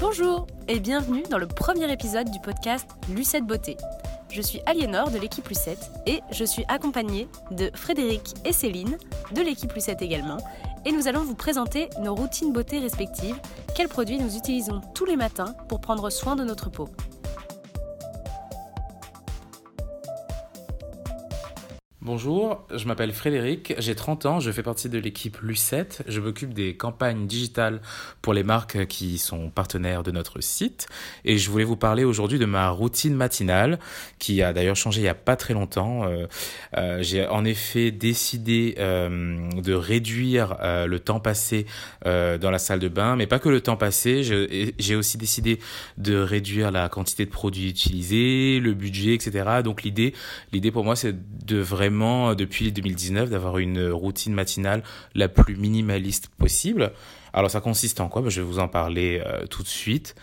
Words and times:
Bonjour 0.00 0.46
et 0.66 0.80
bienvenue 0.80 1.24
dans 1.30 1.36
le 1.36 1.46
premier 1.46 1.92
épisode 1.92 2.30
du 2.30 2.40
podcast 2.40 2.88
Lucette 3.14 3.44
Beauté. 3.44 3.76
Je 4.30 4.40
suis 4.40 4.62
Aliénor 4.64 5.10
de 5.10 5.18
l'équipe 5.18 5.46
Lucette 5.46 5.90
et 6.06 6.20
je 6.32 6.42
suis 6.42 6.64
accompagnée 6.68 7.28
de 7.50 7.70
Frédéric 7.74 8.32
et 8.46 8.54
Céline 8.54 8.96
de 9.34 9.42
l'équipe 9.42 9.70
Lucette 9.74 10.00
également 10.00 10.38
et 10.86 10.92
nous 10.92 11.06
allons 11.06 11.22
vous 11.22 11.34
présenter 11.34 11.90
nos 12.00 12.14
routines 12.14 12.50
beauté 12.50 12.78
respectives, 12.78 13.38
quels 13.74 13.88
produits 13.88 14.18
nous 14.18 14.38
utilisons 14.38 14.80
tous 14.94 15.04
les 15.04 15.16
matins 15.16 15.54
pour 15.68 15.82
prendre 15.82 16.08
soin 16.08 16.34
de 16.34 16.44
notre 16.44 16.70
peau. 16.70 16.88
Bonjour, 22.12 22.66
je 22.74 22.88
m'appelle 22.88 23.12
Frédéric, 23.12 23.72
j'ai 23.78 23.94
30 23.94 24.26
ans, 24.26 24.40
je 24.40 24.50
fais 24.50 24.64
partie 24.64 24.88
de 24.88 24.98
l'équipe 24.98 25.38
Lucette, 25.42 26.02
je 26.08 26.18
m'occupe 26.18 26.52
des 26.52 26.76
campagnes 26.76 27.28
digitales 27.28 27.80
pour 28.20 28.34
les 28.34 28.42
marques 28.42 28.86
qui 28.86 29.16
sont 29.16 29.48
partenaires 29.48 30.02
de 30.02 30.10
notre 30.10 30.40
site 30.40 30.88
et 31.24 31.38
je 31.38 31.48
voulais 31.48 31.62
vous 31.62 31.76
parler 31.76 32.02
aujourd'hui 32.02 32.40
de 32.40 32.46
ma 32.46 32.68
routine 32.70 33.14
matinale 33.14 33.78
qui 34.18 34.42
a 34.42 34.52
d'ailleurs 34.52 34.74
changé 34.74 35.02
il 35.02 35.04
n'y 35.04 35.08
a 35.08 35.14
pas 35.14 35.36
très 35.36 35.54
longtemps. 35.54 36.02
Euh, 36.02 36.26
euh, 36.76 36.98
j'ai 37.00 37.28
en 37.28 37.44
effet 37.44 37.92
décidé 37.92 38.74
euh, 38.80 39.48
de 39.52 39.72
réduire 39.72 40.56
le 40.60 40.98
temps 40.98 41.20
passé 41.20 41.64
dans 42.04 42.50
la 42.50 42.58
salle 42.58 42.80
de 42.80 42.88
bain, 42.88 43.14
mais 43.14 43.28
pas 43.28 43.38
que 43.38 43.48
le 43.48 43.60
temps 43.60 43.76
passé, 43.76 44.24
j'ai 44.24 44.96
aussi 44.96 45.16
décidé 45.16 45.60
de 45.96 46.16
réduire 46.16 46.72
la 46.72 46.88
quantité 46.88 47.24
de 47.24 47.30
produits 47.30 47.68
utilisés, 47.68 48.58
le 48.58 48.74
budget, 48.74 49.14
etc. 49.14 49.62
Donc 49.62 49.84
l'idée, 49.84 50.12
l'idée 50.52 50.72
pour 50.72 50.82
moi 50.82 50.96
c'est 50.96 51.14
de 51.46 51.58
vraiment 51.58 51.99
euh, 52.02 52.34
depuis 52.34 52.72
2019 52.72 53.30
d'avoir 53.30 53.58
une 53.58 53.90
routine 53.90 54.32
matinale 54.32 54.82
la 55.14 55.28
plus 55.28 55.56
minimaliste 55.56 56.28
possible. 56.38 56.92
Alors 57.32 57.50
ça 57.50 57.60
consiste 57.60 58.00
en 58.00 58.08
quoi? 58.08 58.22
Ben, 58.22 58.30
Je 58.30 58.40
vais 58.40 58.46
vous 58.46 58.58
en 58.58 58.68
parler 58.68 59.22
euh, 59.24 59.46
tout 59.46 59.62
de 59.62 59.68
suite. 59.68 60.14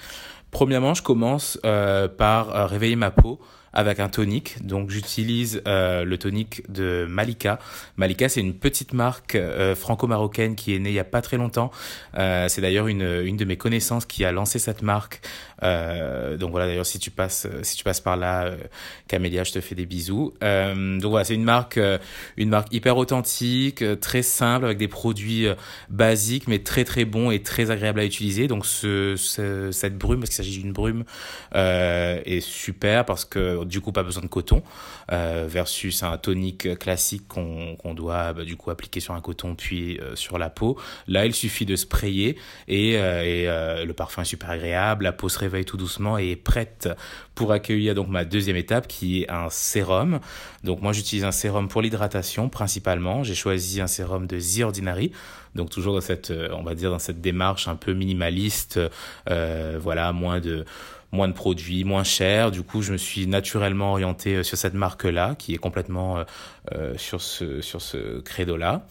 Premièrement, 0.52 0.94
je 0.94 1.04
commence 1.04 1.60
euh, 1.66 2.08
par 2.08 2.70
réveiller 2.70 2.96
ma 2.96 3.12
peau 3.12 3.40
avec 3.78 4.02
un 4.02 4.10
tonique. 4.10 4.66
Donc 4.66 4.90
j'utilise 4.90 5.62
le 5.66 6.16
tonique 6.16 6.70
de 6.70 7.06
Malika. 7.10 7.60
Malika, 7.96 8.28
c'est 8.28 8.42
une 8.42 8.54
petite 8.54 8.94
marque 8.94 9.38
franco-marocaine 9.76 10.56
qui 10.56 10.76
est 10.76 10.80
née 10.80 10.90
il 10.90 10.96
y 10.96 11.00
a 11.00 11.04
pas 11.06 11.22
très 11.22 11.38
longtemps. 11.38 11.72
c'est 12.14 12.60
d'ailleurs 12.60 12.88
une, 12.88 13.22
une 13.24 13.38
de 13.38 13.46
mes 13.46 13.58
connaissances 13.58 14.06
qui 14.06 14.26
a 14.26 14.32
lancé 14.32 14.60
cette 14.60 14.82
marque 14.82 15.22
euh, 15.64 16.38
donc 16.38 16.52
voilà, 16.52 16.68
d'ailleurs, 16.68 16.86
si 16.86 17.00
tu 17.00 17.12
passes, 17.12 17.48
si 17.64 17.78
tu 17.78 17.84
passes 17.84 18.02
par 18.02 18.18
là, 18.18 18.46
euh, 18.46 18.58
Camélia, 19.08 19.44
je 19.44 19.52
te 19.52 19.62
fais 19.62 19.76
des 19.76 19.86
bisous. 19.86 20.34
Euh, 20.44 21.00
donc 21.00 21.12
voilà, 21.12 21.26
c'est 21.26 21.36
une 21.36 21.44
marque, 21.44 21.78
euh, 21.78 21.98
une 22.38 22.50
marque 22.50 22.74
hyper 22.74 22.98
authentique, 22.98 23.84
très 24.00 24.22
simple, 24.22 24.66
avec 24.66 24.78
des 24.78 24.88
produits 24.88 25.48
basiques, 25.90 26.48
mais 26.48 26.60
très 26.60 26.84
très 26.84 27.06
bons 27.06 27.32
et 27.32 27.42
très 27.42 27.72
agréables 27.72 28.00
à 28.00 28.06
utiliser. 28.06 28.48
Donc 28.48 28.66
ce, 28.66 29.16
cette 29.72 29.98
brume, 29.98 30.20
parce 30.20 30.30
qu'il 30.30 30.38
s'agit 30.38 30.60
d'une 30.60 30.74
brume, 30.74 31.04
est 31.54 32.42
super 32.42 33.06
parce 33.06 33.26
que 33.26 33.64
du 33.68 33.82
coup, 33.82 33.92
pas 33.92 34.04
besoin 34.04 34.24
de 34.24 34.28
coton, 34.28 34.64
versus 35.10 36.04
un 36.04 36.18
tonique 36.18 36.80
classique 36.80 37.28
qu'on 37.28 37.76
qu'on 37.76 37.94
doit 37.94 38.34
bah, 38.34 38.44
du 38.44 38.56
coup 38.56 38.72
appliquer 38.72 39.00
sur 39.00 39.14
un 39.14 39.22
coton 39.22 39.56
puis 39.56 40.00
sur 40.16 40.38
la 40.38 40.50
peau. 40.50 40.78
Là, 41.08 41.26
il 41.26 41.34
suffit 41.34 41.66
de 41.66 41.76
sprayer 41.76 42.38
et, 42.68 42.94
et 42.94 43.46
le 43.46 43.92
parfum 43.94 44.22
est 44.22 44.26
super 44.26 44.50
agréable, 44.50 45.04
la 45.04 45.14
peau 45.14 45.30
se 45.30 45.40
réveille 45.40 45.66
tout 45.66 45.78
doucement 45.78 46.18
et 46.18 46.32
est 46.32 46.36
prête 46.36 46.90
pour 47.36 47.52
accueillir 47.52 47.94
donc 47.94 48.08
ma 48.08 48.26
deuxième 48.26 48.56
étape 48.56 48.88
qui 48.88 49.22
est 49.22 49.32
un 49.32 49.50
sérum. 49.50 50.20
Donc 50.64 50.82
moi 50.82 50.92
j'utilise 50.92 51.24
un 51.24 51.32
sérum 51.32 51.68
pour 51.68 51.82
l'hydratation 51.82 52.50
principalement. 52.50 53.24
J'ai 53.24 53.36
choisi 53.36 53.80
un 53.82 53.88
sérum 53.88 54.28
de 54.28 54.40
The 54.40 54.64
Ordinary. 54.64 55.12
Donc 55.56 55.70
toujours 55.70 55.94
dans 55.94 56.02
cette, 56.02 56.32
euh, 56.32 56.50
on 56.52 56.64
va 56.64 56.76
dire 56.76 56.92
dans 56.92 57.00
cette 57.00 57.22
démarche 57.22 57.68
un 57.68 57.76
peu 57.76 57.94
minimaliste, 57.94 58.80
euh, 59.30 59.80
voilà, 59.82 60.12
moins 60.14 60.40
de 60.40 60.66
moins 61.12 61.28
de 61.28 61.34
produits, 61.34 61.84
moins 61.84 62.04
cher. 62.04 62.52
Du 62.52 62.64
coup, 62.64 62.82
je 62.82 62.92
me 62.92 62.98
suis 62.98 63.28
naturellement 63.28 63.92
orienté 63.92 64.36
euh, 64.36 64.44
sur 64.44 64.58
cette 64.58 64.74
marque-là, 64.74 65.36
qui 65.36 65.54
est 65.54 65.58
complètement 65.58 66.24
euh, 66.74 66.94
sur 66.98 67.22
ce 67.22 67.62
sur 67.62 67.82
ce 67.82 68.20
credo-là. 68.20 68.86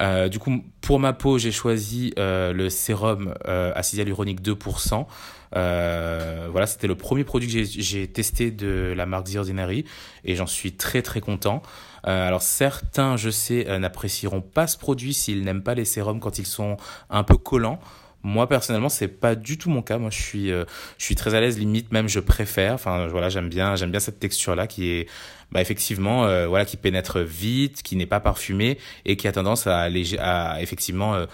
Euh, 0.00 0.28
du 0.28 0.38
coup, 0.38 0.64
pour 0.80 0.98
ma 1.00 1.12
peau, 1.12 1.38
j'ai 1.38 1.52
choisi 1.52 2.12
le 2.16 2.68
sérum 2.68 3.34
acide 3.44 3.98
hyaluronique 3.98 4.42
2%. 4.42 5.06
Euh, 5.56 6.48
voilà, 6.50 6.66
c'était 6.66 6.86
le 6.86 6.94
premier 6.94 7.24
produit 7.24 7.48
que 7.48 7.64
j'ai 7.64 8.08
testé 8.08 8.50
de 8.50 8.92
la 8.96 9.06
marque 9.06 9.30
The 9.30 9.36
Ordinary 9.36 9.84
et 10.24 10.36
j'en 10.36 10.46
suis 10.46 10.72
très 10.72 11.02
très 11.02 11.20
content. 11.20 11.62
Euh, 12.06 12.26
alors 12.26 12.42
certains, 12.42 13.16
je 13.16 13.30
sais, 13.30 13.68
euh, 13.68 13.78
n'apprécieront 13.78 14.40
pas 14.40 14.66
ce 14.66 14.78
produit 14.78 15.12
s'ils 15.12 15.44
n'aiment 15.44 15.62
pas 15.62 15.74
les 15.74 15.84
sérums 15.84 16.20
quand 16.20 16.38
ils 16.38 16.46
sont 16.46 16.76
un 17.10 17.24
peu 17.24 17.36
collants. 17.36 17.80
Moi 18.22 18.48
personnellement, 18.48 18.88
c'est 18.88 19.08
pas 19.08 19.34
du 19.34 19.58
tout 19.58 19.70
mon 19.70 19.82
cas. 19.82 19.98
Moi, 19.98 20.10
je 20.10 20.20
suis, 20.20 20.48
je 20.48 20.64
suis 20.98 21.14
très 21.14 21.34
à 21.34 21.40
l'aise, 21.40 21.58
limite 21.58 21.90
même 21.92 22.08
je 22.08 22.20
préfère. 22.20 22.74
Enfin, 22.74 23.06
voilà, 23.08 23.28
j'aime 23.28 23.48
bien, 23.48 23.76
j'aime 23.76 23.90
bien 23.90 24.00
cette 24.00 24.18
texture 24.18 24.54
là 24.54 24.66
qui 24.66 24.90
est, 24.90 25.06
bah, 25.52 25.60
effectivement, 25.60 26.22
voilà, 26.46 26.64
qui 26.64 26.76
pénètre 26.76 27.20
vite, 27.20 27.82
qui 27.82 27.96
n'est 27.96 28.06
pas 28.06 28.20
parfumée 28.20 28.78
et 29.06 29.16
qui 29.16 29.26
a 29.26 29.32
tendance 29.32 29.66
à, 29.66 29.88
à 30.18 30.60
effectivement 30.60 31.24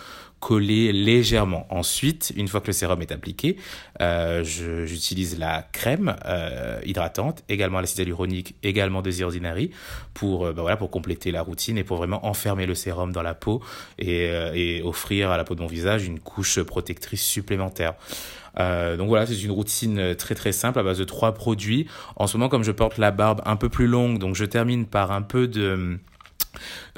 coller 0.41 0.93
légèrement. 0.93 1.67
Ensuite, 1.71 2.33
une 2.37 2.49
fois 2.49 2.61
que 2.61 2.69
le 2.69 2.73
sérum 2.73 3.01
est 3.01 3.13
appliqué, 3.13 3.57
euh, 4.01 4.45
j'utilise 4.45 5.39
la 5.39 5.63
crème 5.73 6.17
euh, 6.27 6.79
hydratante, 6.85 7.43
également 7.49 7.81
l'acide 7.81 8.01
hyaluronique, 8.01 8.55
également 8.63 9.03
des 9.03 9.23
Ordinary, 9.23 9.71
pour, 10.15 10.47
euh, 10.47 10.53
bah 10.53 10.63
voilà, 10.63 10.77
pour 10.77 10.91
compléter 10.91 11.31
la 11.31 11.43
routine 11.43 11.79
et 11.79 11.85
pour 11.85 11.97
vraiment 11.97 12.27
enfermer 12.27 12.67
le 12.67 12.75
sérum 12.75 13.13
dans 13.13 13.23
la 13.23 13.35
peau 13.35 13.63
et, 13.99 14.27
et 14.55 14.83
offrir 14.83 15.31
à 15.31 15.37
la 15.37 15.45
peau 15.45 15.55
de 15.55 15.63
mon 15.63 15.67
visage 15.67 16.07
une 16.07 16.21
couche 16.21 16.61
protectrice 16.63 17.23
supplémentaire. 17.23 17.95
Donc 18.59 19.09
voilà, 19.09 19.27
c'est 19.27 19.43
une 19.43 19.51
routine 19.51 20.15
très 20.15 20.35
très 20.35 20.53
simple 20.53 20.79
à 20.79 20.83
base 20.83 20.99
de 20.99 21.05
trois 21.05 21.35
produits. 21.35 21.87
En 22.17 22.27
ce 22.27 22.39
moment, 22.39 22.49
comme 22.49 22.65
je 22.65 22.73
porte 22.73 22.97
la 22.97 23.11
barbe 23.11 23.43
un 23.45 23.57
peu 23.57 23.69
plus 23.69 23.87
longue, 23.87 24.19
donc 24.19 24.35
je 24.35 24.47
termine 24.47 24.87
par 24.87 25.13
un 25.13 25.21
peu 25.21 25.47
de 25.47 25.99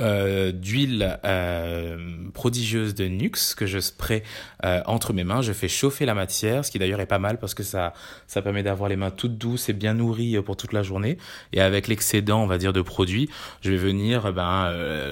euh, 0.01 0.53
d'huile 0.53 1.19
euh, 1.25 1.97
prodigieuse 2.33 2.95
de 2.95 3.07
Nux 3.07 3.55
que 3.57 3.67
je 3.67 3.79
spray 3.79 4.23
euh, 4.65 4.81
entre 4.87 5.13
mes 5.13 5.25
mains. 5.25 5.43
Je 5.43 5.53
fais 5.53 5.69
chauffer 5.69 6.07
la 6.07 6.15
matière, 6.15 6.65
ce 6.65 6.71
qui 6.71 6.79
d'ailleurs 6.79 7.01
est 7.01 7.07
pas 7.07 7.19
mal 7.19 7.39
parce 7.39 7.55
que 7.55 7.63
ça, 7.63 7.93
ça 8.27 8.43
permet 8.43 8.63
d'avoir 8.63 8.89
les 8.89 8.97
mains 8.97 9.11
toutes 9.11 9.39
douces 9.39 9.69
et 9.69 9.73
bien 9.73 9.95
nourries 9.95 10.41
pour 10.43 10.57
toute 10.57 10.73
la 10.73 10.83
journée. 10.83 11.19
Et 11.53 11.61
avec 11.61 11.89
l'excédent, 11.89 12.43
on 12.43 12.47
va 12.47 12.59
dire, 12.59 12.73
de 12.73 12.83
produits, 12.83 13.29
je 13.61 13.71
vais 13.71 13.77
venir 13.77 14.33
ben, 14.33 14.71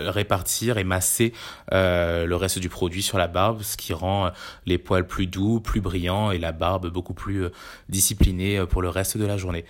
répartir 0.09 0.79
et 0.79 0.85
masser 0.85 1.33
le 1.73 2.35
reste 2.35 2.59
du 2.59 2.69
produit 2.69 3.03
sur 3.03 3.19
la 3.19 3.29
barbe, 3.29 3.63
ce 3.63 3.77
qui 3.77 3.93
rend 3.93 4.31
les 4.67 4.79
poils 4.79 5.07
plus 5.07 5.27
doux, 5.27 5.61
plus 5.61 5.81
brillants 5.81 6.31
et 6.31 6.39
la 6.39 6.53
barbe 6.53 6.89
beaucoup 6.91 7.15
plus 7.15 7.47
disciplinée 7.89 8.65
pour 8.69 8.83
le 8.83 8.89
reste 8.89 9.19
de 9.19 9.25
la 9.25 9.37
journée. 9.37 9.65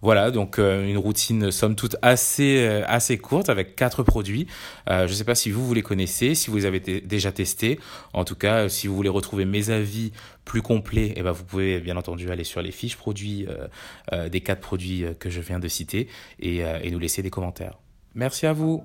Voilà, 0.00 0.30
donc 0.30 0.58
une 0.58 0.98
routine 0.98 1.50
somme 1.50 1.76
toute 1.76 1.96
assez, 2.02 2.82
assez 2.86 3.18
courte 3.18 3.48
avec 3.48 3.76
quatre 3.76 4.02
produits 4.02 4.21
euh, 4.22 5.06
je 5.06 5.12
ne 5.12 5.16
sais 5.16 5.24
pas 5.24 5.34
si 5.34 5.50
vous, 5.50 5.66
vous 5.66 5.74
les 5.74 5.82
connaissez, 5.82 6.34
si 6.34 6.50
vous 6.50 6.56
les 6.56 6.66
avez 6.66 6.80
déjà 6.80 7.32
testés. 7.32 7.78
En 8.12 8.24
tout 8.24 8.34
cas, 8.34 8.68
si 8.68 8.86
vous 8.86 8.96
voulez 8.96 9.08
retrouver 9.08 9.44
mes 9.44 9.70
avis 9.70 10.12
plus 10.44 10.62
complets, 10.62 11.12
eh 11.16 11.22
ben, 11.22 11.32
vous 11.32 11.44
pouvez 11.44 11.80
bien 11.80 11.96
entendu 11.96 12.30
aller 12.30 12.44
sur 12.44 12.62
les 12.62 12.72
fiches 12.72 12.96
produits 12.96 13.46
euh, 13.48 13.68
euh, 14.12 14.28
des 14.28 14.40
quatre 14.40 14.60
produits 14.60 15.04
que 15.18 15.30
je 15.30 15.40
viens 15.40 15.58
de 15.58 15.68
citer 15.68 16.08
et, 16.40 16.58
et 16.58 16.90
nous 16.90 16.98
laisser 16.98 17.22
des 17.22 17.30
commentaires. 17.30 17.78
Merci 18.14 18.46
à 18.46 18.52
vous. 18.52 18.82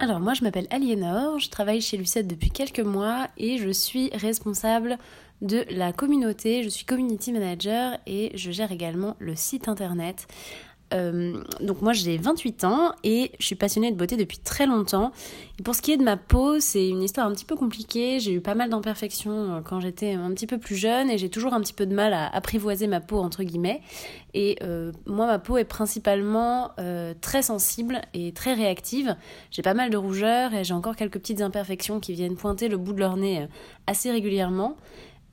Alors 0.00 0.20
moi 0.20 0.34
je 0.34 0.42
m'appelle 0.44 0.66
Aliénor, 0.70 1.38
je 1.38 1.48
travaille 1.48 1.80
chez 1.80 1.96
Lucette 1.96 2.26
depuis 2.26 2.50
quelques 2.50 2.80
mois 2.80 3.28
et 3.38 3.56
je 3.58 3.70
suis 3.70 4.10
responsable 4.12 4.98
de 5.40 5.64
la 5.70 5.92
communauté, 5.92 6.62
je 6.62 6.68
suis 6.68 6.84
community 6.84 7.32
manager 7.32 7.98
et 8.06 8.32
je 8.34 8.50
gère 8.50 8.72
également 8.72 9.16
le 9.18 9.36
site 9.36 9.68
internet. 9.68 10.26
Euh, 10.94 11.42
donc 11.60 11.82
moi 11.82 11.92
j'ai 11.92 12.16
28 12.16 12.64
ans 12.64 12.92
et 13.02 13.32
je 13.38 13.46
suis 13.46 13.54
passionnée 13.54 13.90
de 13.90 13.96
beauté 13.96 14.16
depuis 14.16 14.38
très 14.38 14.66
longtemps. 14.66 15.12
Et 15.58 15.62
pour 15.62 15.74
ce 15.74 15.82
qui 15.82 15.92
est 15.92 15.96
de 15.96 16.02
ma 16.02 16.16
peau, 16.16 16.60
c'est 16.60 16.88
une 16.88 17.02
histoire 17.02 17.26
un 17.26 17.32
petit 17.32 17.44
peu 17.44 17.56
compliquée. 17.56 18.20
J'ai 18.20 18.32
eu 18.32 18.40
pas 18.40 18.54
mal 18.54 18.70
d'imperfections 18.70 19.56
euh, 19.56 19.60
quand 19.60 19.80
j'étais 19.80 20.12
un 20.12 20.30
petit 20.32 20.46
peu 20.46 20.58
plus 20.58 20.76
jeune 20.76 21.10
et 21.10 21.18
j'ai 21.18 21.28
toujours 21.28 21.54
un 21.54 21.60
petit 21.60 21.72
peu 21.72 21.86
de 21.86 21.94
mal 21.94 22.12
à 22.12 22.28
apprivoiser 22.28 22.86
ma 22.86 23.00
peau 23.00 23.18
entre 23.18 23.42
guillemets. 23.42 23.80
Et 24.34 24.56
euh, 24.62 24.92
moi 25.06 25.26
ma 25.26 25.38
peau 25.38 25.56
est 25.56 25.64
principalement 25.64 26.72
très 27.20 27.42
sensible 27.42 28.00
et 28.14 28.32
très 28.32 28.54
réactive. 28.54 29.16
J'ai 29.50 29.62
pas 29.62 29.74
mal 29.74 29.90
de 29.90 29.96
rougeurs 29.96 30.54
et 30.54 30.64
j'ai 30.64 30.74
encore 30.74 30.96
quelques 30.96 31.18
petites 31.18 31.40
imperfections 31.40 32.00
qui 32.00 32.12
viennent 32.12 32.36
pointer 32.36 32.68
le 32.68 32.76
bout 32.76 32.92
de 32.92 33.00
leur 33.00 33.16
nez 33.16 33.46
assez 33.86 34.10
régulièrement. 34.10 34.76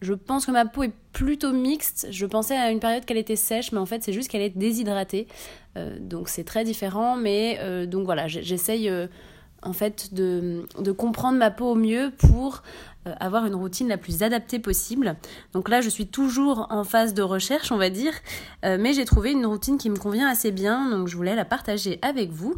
Je 0.01 0.13
pense 0.13 0.47
que 0.47 0.51
ma 0.51 0.65
peau 0.65 0.83
est 0.83 0.93
plutôt 1.13 1.51
mixte. 1.53 2.07
Je 2.09 2.25
pensais 2.25 2.55
à 2.55 2.71
une 2.71 2.79
période 2.79 3.05
qu'elle 3.05 3.17
était 3.17 3.35
sèche, 3.35 3.71
mais 3.71 3.77
en 3.77 3.85
fait 3.85 4.03
c'est 4.03 4.13
juste 4.13 4.29
qu'elle 4.29 4.41
est 4.41 4.57
déshydratée. 4.57 5.27
Euh, 5.77 5.97
donc 5.99 6.27
c'est 6.27 6.43
très 6.43 6.63
différent. 6.63 7.15
Mais 7.15 7.59
euh, 7.61 7.85
donc 7.85 8.05
voilà, 8.05 8.27
j'essaye 8.27 8.89
euh, 8.89 9.07
en 9.61 9.73
fait 9.73 10.13
de, 10.13 10.65
comprendre 10.97 11.37
ma 11.37 11.51
peau 11.51 11.71
au 11.71 11.75
mieux 11.75 12.11
pour 12.17 12.63
avoir 13.19 13.45
une 13.45 13.55
routine 13.55 13.87
la 13.87 13.97
plus 13.97 14.23
adaptée 14.23 14.59
possible. 14.59 15.15
Donc 15.53 15.69
là, 15.69 15.81
je 15.81 15.89
suis 15.89 16.07
toujours 16.07 16.67
en 16.69 16.83
phase 16.83 17.13
de 17.13 17.21
recherche, 17.21 17.71
on 17.71 17.77
va 17.77 17.89
dire, 17.89 18.13
euh, 18.63 18.77
mais 18.79 18.93
j'ai 18.93 19.05
trouvé 19.05 19.31
une 19.31 19.45
routine 19.45 19.77
qui 19.77 19.89
me 19.89 19.97
convient 19.97 20.27
assez 20.27 20.51
bien, 20.51 20.89
donc 20.89 21.07
je 21.07 21.15
voulais 21.15 21.35
la 21.35 21.45
partager 21.45 21.99
avec 22.01 22.31
vous. 22.31 22.55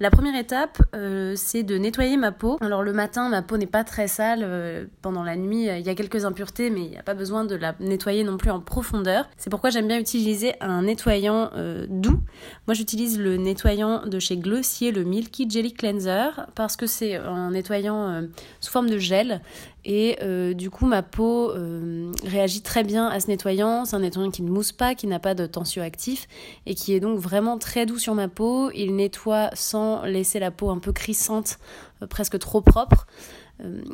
La 0.00 0.10
première 0.10 0.38
étape, 0.38 0.82
euh, 0.94 1.34
c'est 1.36 1.62
de 1.62 1.76
nettoyer 1.76 2.16
ma 2.16 2.32
peau. 2.32 2.56
Alors 2.60 2.82
le 2.82 2.92
matin, 2.92 3.28
ma 3.28 3.42
peau 3.42 3.56
n'est 3.56 3.66
pas 3.66 3.84
très 3.84 4.08
sale. 4.08 4.88
pendant 5.02 5.22
la 5.22 5.36
nuit, 5.36 5.66
il 5.66 5.86
y 5.86 5.88
a 5.88 5.94
quelques 5.94 6.24
impuretés, 6.24 6.70
mais 6.70 6.80
il 6.80 6.90
n'y 6.90 6.98
a 6.98 7.02
pas 7.02 7.14
besoin 7.14 7.44
de 7.44 7.54
la 7.54 7.74
nettoyer 7.78 8.24
non 8.24 8.36
plus 8.36 8.50
en 8.50 8.60
profondeur. 8.60 9.28
C'est 9.36 9.50
pourquoi 9.50 9.70
j'aime 9.70 9.88
bien 9.88 9.98
utiliser 9.98 10.54
un 10.60 10.82
nettoyant 10.82 11.50
doux. 11.88 12.20
Moi, 12.66 12.74
j'utilise 12.74 13.18
le 13.18 13.36
nettoyant 13.36 14.06
de 14.06 14.18
chez 14.18 14.36
Glossier, 14.36 14.90
le 14.90 15.04
Milky 15.04 15.48
Jelly 15.48 15.72
Cleanser, 15.72 16.30
parce 16.54 16.76
que 16.76 16.86
c'est 16.86 17.16
un 17.16 17.50
nettoyant 17.50 18.22
sous 18.60 18.70
forme 18.70 18.90
de 18.90 18.98
gel 18.98 19.40
et 19.84 20.18
euh, 20.22 20.54
du 20.54 20.70
coup, 20.70 20.86
ma 20.86 21.02
peau 21.02 21.50
euh, 21.50 22.12
réagit 22.24 22.62
très 22.62 22.84
bien 22.84 23.08
à 23.08 23.18
ce 23.18 23.28
nettoyant. 23.28 23.84
C'est 23.84 23.96
un 23.96 24.00
nettoyant 24.00 24.30
qui 24.30 24.42
ne 24.42 24.50
mousse 24.50 24.72
pas, 24.72 24.94
qui 24.94 25.06
n'a 25.06 25.18
pas 25.18 25.34
de 25.34 25.46
tensioactif 25.46 26.28
et 26.66 26.74
qui 26.74 26.94
est 26.94 27.00
donc 27.00 27.18
vraiment 27.18 27.58
très 27.58 27.84
doux 27.84 27.98
sur 27.98 28.14
ma 28.14 28.28
peau. 28.28 28.70
Il 28.72 28.94
nettoie 28.94 29.50
sans 29.54 30.04
laisser 30.04 30.38
la 30.38 30.50
peau 30.50 30.70
un 30.70 30.78
peu 30.78 30.92
crissante, 30.92 31.58
euh, 32.02 32.06
presque 32.06 32.38
trop 32.38 32.60
propre. 32.60 33.06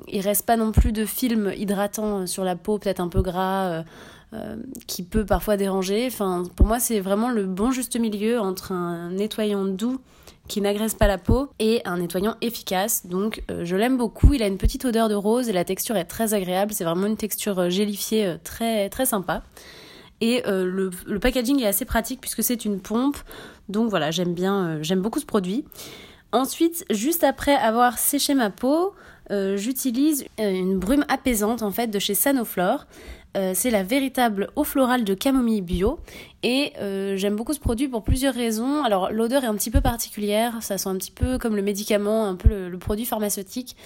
il 0.08 0.20
reste 0.20 0.46
pas 0.46 0.56
non 0.56 0.72
plus 0.72 0.92
de 0.92 1.04
film 1.04 1.52
hydratant 1.56 2.26
sur 2.26 2.44
la 2.44 2.56
peau, 2.56 2.78
peut-être 2.78 3.00
un 3.00 3.08
peu 3.08 3.22
gras. 3.22 3.84
qui 4.86 5.04
peut 5.04 5.24
parfois 5.24 5.56
déranger. 5.56 6.06
Enfin, 6.06 6.44
pour 6.54 6.66
moi, 6.66 6.80
c'est 6.80 7.00
vraiment 7.00 7.30
le 7.30 7.46
bon 7.46 7.70
juste 7.70 7.98
milieu 7.98 8.38
entre 8.38 8.72
un 8.72 9.10
nettoyant 9.10 9.64
doux 9.64 10.00
qui 10.48 10.60
n'agresse 10.60 10.94
pas 10.94 11.06
la 11.06 11.18
peau 11.18 11.50
et 11.58 11.82
un 11.84 11.98
nettoyant 11.98 12.36
efficace. 12.40 13.06
Donc 13.06 13.42
euh, 13.50 13.64
je 13.64 13.76
l'aime 13.76 13.96
beaucoup. 13.96 14.34
Il 14.34 14.42
a 14.42 14.46
une 14.46 14.58
petite 14.58 14.84
odeur 14.84 15.08
de 15.08 15.14
rose 15.14 15.48
et 15.48 15.52
la 15.52 15.64
texture 15.64 15.96
est 15.96 16.06
très 16.06 16.34
agréable. 16.34 16.72
C'est 16.72 16.84
vraiment 16.84 17.06
une 17.06 17.16
texture 17.16 17.58
euh, 17.58 17.68
gélifiée 17.68 18.26
euh, 18.26 18.36
très 18.42 18.88
très 18.88 19.06
sympa. 19.06 19.42
Et 20.20 20.42
le, 20.46 20.90
packaging 21.20 21.60
est 21.62 21.66
assez 21.66 21.84
pratique 21.84 22.20
puisque 22.20 22.42
c'est 22.42 22.64
une 22.64 22.80
pompe. 22.80 23.18
Donc 23.68 23.88
voilà, 23.88 24.10
j'aime 24.10 24.34
bien, 24.34 24.82
j'aime 24.82 25.00
beaucoup 25.00 25.20
ce 25.20 25.26
produit. 25.26 25.64
Ensuite, 26.32 26.84
juste 26.90 27.22
après 27.22 27.54
avoir 27.54 27.98
séché 27.98 28.34
ma 28.34 28.50
peau, 28.50 28.96
j'utilise 29.30 30.24
une 30.36 30.76
brume 30.76 31.04
apaisante 31.06 31.62
en 31.62 31.70
fait 31.70 31.86
de 31.86 32.00
chez 32.00 32.14
Sanoflore. 32.14 32.88
C'est 33.54 33.70
la 33.70 33.84
véritable 33.84 34.50
eau 34.56 34.64
florale 34.64 35.04
de 35.04 35.14
camomille 35.14 35.62
bio. 35.62 36.00
Et 36.44 36.72
euh, 36.78 37.16
j'aime 37.16 37.34
beaucoup 37.34 37.52
ce 37.52 37.58
produit 37.58 37.88
pour 37.88 38.04
plusieurs 38.04 38.34
raisons. 38.34 38.84
Alors 38.84 39.10
l'odeur 39.10 39.42
est 39.42 39.48
un 39.48 39.54
petit 39.54 39.70
peu 39.70 39.80
particulière, 39.80 40.54
ça 40.60 40.78
sent 40.78 40.88
un 40.88 40.96
petit 40.96 41.10
peu 41.10 41.36
comme 41.36 41.56
le 41.56 41.62
médicament, 41.62 42.26
un 42.26 42.36
peu 42.36 42.68
le, 42.68 42.78
produit 42.78 43.06
pharmaceutique. 43.06 43.76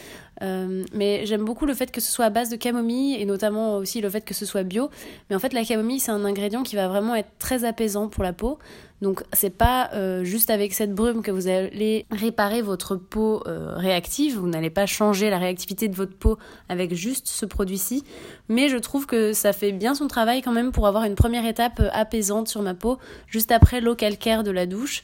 Euh, 0.43 0.85
mais 0.93 1.25
j'aime 1.25 1.45
beaucoup 1.45 1.67
le 1.67 1.75
fait 1.75 1.91
que 1.91 2.01
ce 2.01 2.11
soit 2.11 2.27
à 2.27 2.31
base 2.31 2.51
de 2.51 2.57
camomille 2.57 3.15
et 3.21 3.25
notamment 3.25 3.77
aussi 3.77 4.01
le 4.01 4.11
fait 4.11 4.25
que 4.25 4.35
ce 4.35 4.45
soit 4.45 4.65
bio. 4.65 4.91
Mais 5.31 5.37
en 5.37 5.39
fait 5.39 5.55
la 5.55 5.65
camomille 5.65 6.01
c'est 6.01 6.11
un 6.11 6.25
ingrédient 6.25 6.63
qui 6.63 6.77
va 6.77 6.89
vraiment 6.89 7.15
être 7.15 7.31
très 7.39 7.65
apaisant 7.65 8.09
pour 8.09 8.23
la 8.23 8.35
peau. 8.35 8.59
Donc 9.01 9.25
c'est 9.33 9.51
pas 9.51 9.91
juste 10.23 10.49
avec 10.49 10.73
cette 10.73 10.95
brume 10.95 11.23
que 11.23 11.33
vous 11.33 11.49
allez 11.49 12.07
réparer 12.13 12.63
votre 12.63 12.95
peau 12.95 13.43
réactive, 13.47 14.39
vous 14.39 14.47
n'allez 14.47 14.71
pas 14.71 14.87
changer 14.87 15.29
la 15.29 15.39
réactivité 15.39 15.89
de 15.89 15.97
votre 15.97 16.15
peau 16.15 16.39
avec 16.69 16.95
juste 16.95 17.27
ce 17.27 17.45
produit-ci, 17.45 18.05
mais 18.49 18.69
je 18.69 18.77
trouve 18.77 19.07
que 19.07 19.33
ça 19.33 19.53
fait 19.53 19.73
bien 19.73 19.95
son 19.95 20.07
travail 20.07 20.41
quand 20.41 20.53
même 20.53 20.71
pour 20.71 20.87
avoir 20.87 21.03
une 21.03 21.17
première 21.17 21.47
étape 21.47 21.81
euh, 21.81 21.89
sur 22.49 22.63
ma 22.63 22.75
peau 22.75 22.99
juste 23.27 23.53
après 23.53 23.81
l'eau 23.81 23.95
calcaire 23.95 24.43
de 24.43 24.51
la 24.51 24.67
douche. 24.67 25.03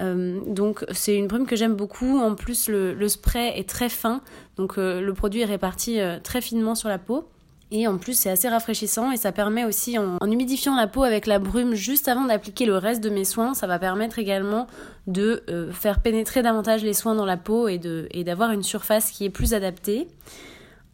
Euh, 0.00 0.40
donc 0.46 0.84
c'est 0.92 1.14
une 1.14 1.26
brume 1.26 1.46
que 1.46 1.56
j'aime 1.56 1.74
beaucoup. 1.74 2.18
En 2.18 2.34
plus 2.34 2.68
le, 2.68 3.08
spray 3.08 3.52
est 3.58 3.68
très 3.68 3.88
fin, 3.88 4.20
donc 4.56 4.78
euh, 4.78 5.00
le 5.00 5.14
produit 5.14 5.40
est 5.40 5.46
réparti 5.46 5.98
très 6.22 6.40
finement 6.40 6.74
sur 6.74 6.88
la 6.88 6.98
peau. 6.98 7.28
Et 7.70 7.86
en 7.86 7.98
plus, 7.98 8.18
c'est 8.18 8.30
assez 8.30 8.48
rafraîchissant 8.48 9.12
et 9.12 9.18
ça 9.18 9.30
permet 9.30 9.66
aussi, 9.66 9.98
en, 9.98 10.16
humidifiant 10.26 10.74
la 10.74 10.86
peau 10.86 11.02
avec 11.02 11.26
la 11.26 11.38
brume 11.38 11.74
juste 11.74 12.08
avant 12.08 12.24
d'appliquer 12.24 12.64
le 12.64 12.78
reste 12.78 13.04
de 13.04 13.10
mes 13.10 13.26
soins, 13.26 13.52
ça 13.52 13.66
va 13.66 13.78
permettre 13.78 14.18
également 14.18 14.66
de 15.06 15.42
faire 15.72 16.00
pénétrer 16.00 16.40
davantage 16.40 16.82
les 16.82 16.94
soins 16.94 17.14
dans 17.14 17.26
la 17.26 17.36
peau 17.36 17.68
et 17.68 17.78
d'avoir 18.24 18.52
une 18.52 18.62
surface 18.62 19.10
qui 19.10 19.26
est 19.26 19.30
plus 19.30 19.52
adaptée. 19.52 20.08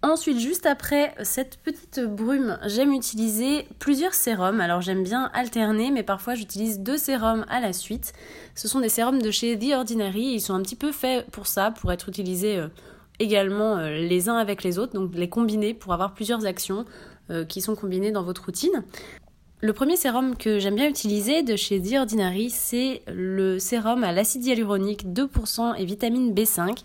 Ensuite, 0.05 0.39
juste 0.39 0.67
après 0.67 1.15
cette 1.23 1.57
petite 1.57 1.99
brume, 1.99 2.59
j'aime 2.67 2.93
utiliser 2.93 3.67
plusieurs 3.79 4.13
sérums. 4.13 4.61
Alors 4.61 4.83
j'aime 4.83 5.03
bien 5.03 5.31
alterner, 5.33 5.91
mais 5.91 6.03
parfois 6.03 6.35
j'utilise 6.35 6.81
deux 6.81 6.99
sérums 6.99 7.47
à 7.49 7.59
la 7.59 7.73
suite. 7.73 8.13
Ce 8.55 8.69
sont 8.69 8.81
des 8.81 8.91
sérums 8.91 9.23
de 9.23 9.31
chez 9.31 9.59
The 9.59 9.73
Ordinary. 9.73 10.35
Ils 10.35 10.43
sont 10.43 10.53
un 10.53 10.61
petit 10.61 10.77
peu 10.77 10.93
faits 10.93 11.31
pour 11.31 11.47
ça, 11.47 11.71
pour 11.71 11.91
être 11.91 12.11
utilisés 12.11 12.59
euh, 12.59 12.69
également 13.19 13.79
euh, 13.79 13.97
les 13.97 14.29
uns 14.29 14.37
avec 14.37 14.63
les 14.63 14.79
autres, 14.79 14.93
donc 14.93 15.15
les 15.15 15.31
combiner 15.31 15.73
pour 15.73 15.95
avoir 15.95 16.13
plusieurs 16.13 16.45
actions 16.45 16.85
euh, 17.31 17.47
qui 17.47 17.63
sont 17.63 17.75
combinées 17.75 18.13
dans 18.13 18.25
votre 18.25 18.45
routine. 18.45 18.85
Le 19.63 19.73
premier 19.73 19.97
sérum 19.97 20.37
que 20.37 20.59
j'aime 20.59 20.75
bien 20.75 20.91
utiliser 20.91 21.43
de 21.43 21.57
chez 21.57 21.81
The 21.81 21.95
Ordinary, 21.95 22.51
c'est 22.51 23.01
le 23.07 23.59
sérum 23.59 24.05
à 24.05 24.13
l'acide 24.13 24.45
hyaluronique 24.45 25.07
2% 25.07 25.77
et 25.79 25.85
vitamine 25.87 26.35
B5. 26.35 26.85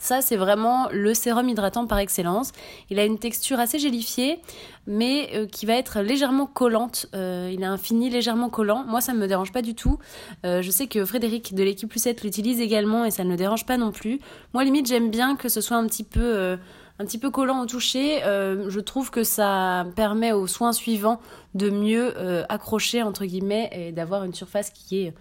Ça, 0.00 0.22
c'est 0.22 0.36
vraiment 0.36 0.88
le 0.90 1.12
sérum 1.12 1.46
hydratant 1.50 1.86
par 1.86 1.98
excellence. 1.98 2.52
Il 2.88 2.98
a 2.98 3.04
une 3.04 3.18
texture 3.18 3.60
assez 3.60 3.78
gélifiée, 3.78 4.40
mais 4.86 5.28
euh, 5.34 5.46
qui 5.46 5.66
va 5.66 5.74
être 5.74 6.00
légèrement 6.00 6.46
collante. 6.46 7.06
Euh, 7.14 7.50
il 7.52 7.62
a 7.62 7.70
un 7.70 7.76
fini 7.76 8.08
légèrement 8.08 8.48
collant. 8.48 8.82
Moi, 8.88 9.02
ça 9.02 9.12
ne 9.12 9.18
me 9.18 9.26
dérange 9.28 9.52
pas 9.52 9.60
du 9.60 9.74
tout. 9.74 9.98
Euh, 10.46 10.62
je 10.62 10.70
sais 10.70 10.86
que 10.86 11.04
Frédéric 11.04 11.54
de 11.54 11.62
l'équipe 11.62 11.90
Plus 11.90 12.06
l'utilise 12.24 12.62
également 12.62 13.04
et 13.04 13.10
ça 13.10 13.24
ne 13.24 13.30
le 13.30 13.36
dérange 13.36 13.66
pas 13.66 13.76
non 13.76 13.92
plus. 13.92 14.20
Moi, 14.54 14.64
limite, 14.64 14.88
j'aime 14.88 15.10
bien 15.10 15.36
que 15.36 15.50
ce 15.50 15.60
soit 15.60 15.76
un 15.76 15.86
petit 15.86 16.04
peu 16.04 16.56
un 16.98 17.04
petit 17.04 17.18
peu 17.18 17.30
collant 17.30 17.60
au 17.60 17.66
toucher, 17.66 18.20
je 18.22 18.80
trouve 18.80 19.10
que 19.10 19.24
ça 19.24 19.86
permet 19.96 20.32
aux 20.32 20.46
soins 20.46 20.74
suivants 20.74 21.18
de 21.54 21.70
mieux 21.70 22.14
accrocher 22.50 23.02
entre 23.02 23.24
guillemets 23.24 23.70
et 23.72 23.92
d'avoir 23.92 24.24
une 24.24 24.34
surface 24.34 24.68
qui 24.70 25.06
est 25.06 25.14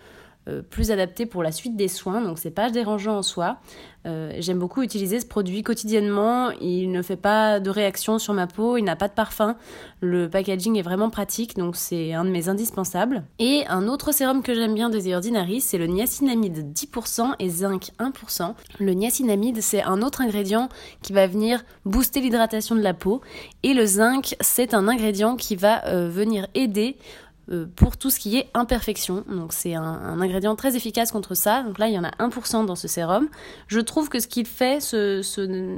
plus 0.69 0.92
adapté 0.92 1.25
pour 1.25 1.44
la 1.44 1.51
suite 1.51 1.75
des 1.75 1.88
soins, 1.88 2.22
donc 2.22 2.40
c'est 2.40 2.51
pas 2.51 2.69
dérangeant 2.69 3.18
en 3.18 3.24
soi. 3.24 3.60
Euh, 4.06 4.31
j'aime 4.40 4.60
beaucoup 4.60 4.81
utiliser 4.81 5.19
ce 5.19 5.25
produit 5.25 5.62
quotidiennement, 5.62 6.51
il 6.62 6.90
ne 6.90 7.01
fait 7.01 7.18
pas 7.18 7.60
de 7.60 7.69
réaction 7.69 8.18
sur 8.18 8.34
ma 8.34 8.48
peau, 8.48 8.78
il 8.78 8.84
n'a 8.84 8.96
pas 8.96 9.10
de 9.10 9.13
parfum, 9.13 9.57
le 10.00 10.30
packaging 10.30 10.78
est 10.78 10.81
vraiment 10.81 11.10
pratique, 11.10 11.57
donc 11.57 11.75
c'est 11.75 12.13
un 12.13 12.24
de 12.24 12.30
mes 12.30 12.48
indispensables. 12.48 13.24
Et 13.40 13.66
un 13.68 13.90
autre 13.90 14.13
sérum 14.13 14.42
que 14.42 14.54
j'aime 14.54 14.74
bien 14.74 14.90
de 14.90 15.00
The 15.00 15.16
Ordinary, 15.16 15.60
c'est 15.60 15.78
le 15.78 15.88
niacinamide 15.88 16.72
10% 16.74 17.34
et 17.40 17.50
zinc 17.50 17.92
1%. 18.00 18.54
Le 18.80 18.94
niacinamide, 18.94 19.62
c'est 19.62 19.84
un 19.84 20.01
autre 20.01 20.22
ingrédient 20.22 20.69
qui 21.01 21.12
va 21.12 21.28
venir 21.28 21.66
booster 21.84 22.22
l'hydratation 22.22 22.75
de 22.75 22.81
la 22.81 22.94
peau, 22.94 23.19
et 23.63 23.74
le 23.74 23.86
zinc, 23.86 24.36
c'est 24.40 24.74
un 24.74 24.88
ingrédient 24.88 25.36
qui 25.36 25.57
va 25.57 25.86
euh, 25.88 26.07
venir 26.07 26.48
aider 26.56 26.96
euh, 26.98 27.29
pour 27.75 27.98
tout 27.98 28.10
ce 28.10 28.19
qui 28.19 28.38
est 28.38 28.50
imperfection. 28.54 29.24
Donc 29.28 29.54
c'est 29.54 29.74
un, 29.74 30.22
ingrédient 30.22 30.56
très 30.56 30.75
efficace 30.75 31.12
contre 31.12 31.34
ça. 31.34 31.63
Donc 31.63 31.80
là, 31.80 31.88
il 31.88 31.94
y 31.94 32.00
en 32.00 32.04
a 32.04 32.12
1% 32.19 32.66
dans 32.66 32.75
ce 32.75 32.88
sérum. 32.88 33.28
Je 33.68 33.80
trouve 33.80 34.10
que 34.10 34.19
ce 34.19 34.28
qu'il 34.28 34.46
fait, 34.46 34.80
ce, 34.80 35.22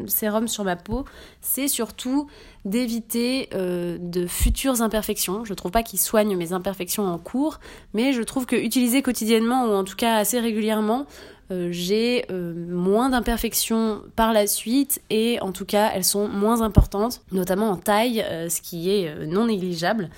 sérum 0.07 0.47
sur 0.47 0.63
ma 0.63 0.75
peau, 0.75 1.05
c'est 1.39 1.67
surtout 1.67 2.27
d'éviter 2.65 3.49
euh, 3.53 3.97
de 3.99 4.27
futures 4.27 4.81
imperfections. 4.81 5.45
Je 5.45 5.51
ne 5.51 5.55
trouve 5.55 5.71
pas 5.71 5.83
qu'il 5.83 5.99
soigne 5.99 6.35
mes 6.35 6.53
imperfections 6.53 7.05
en 7.05 7.17
cours, 7.17 7.59
mais 7.93 8.13
je 8.13 8.21
trouve 8.21 8.45
que 8.45 8.55
utilisé 8.55 9.01
quotidiennement 9.01 9.65
ou 9.65 9.71
en 9.71 9.83
tout 9.83 9.95
cas 9.95 10.17
assez 10.17 10.39
régulièrement, 10.39 11.05
euh, 11.51 11.69
j'ai 11.71 12.25
moins 12.29 13.09
d'imperfections 13.09 14.01
par 14.15 14.33
la 14.33 14.45
suite 14.45 15.01
et 15.09 15.39
en 15.41 15.51
tout 15.51 15.65
cas 15.65 15.91
elles 15.93 16.03
sont 16.03 16.27
moins 16.27 16.61
importantes, 16.61 17.21
notamment 17.31 17.69
en 17.69 17.77
taille, 17.77 18.25
ce 18.49 18.61
qui 18.61 18.91
est 18.91 19.25
non 19.25 19.45
négligeable. 19.45 20.09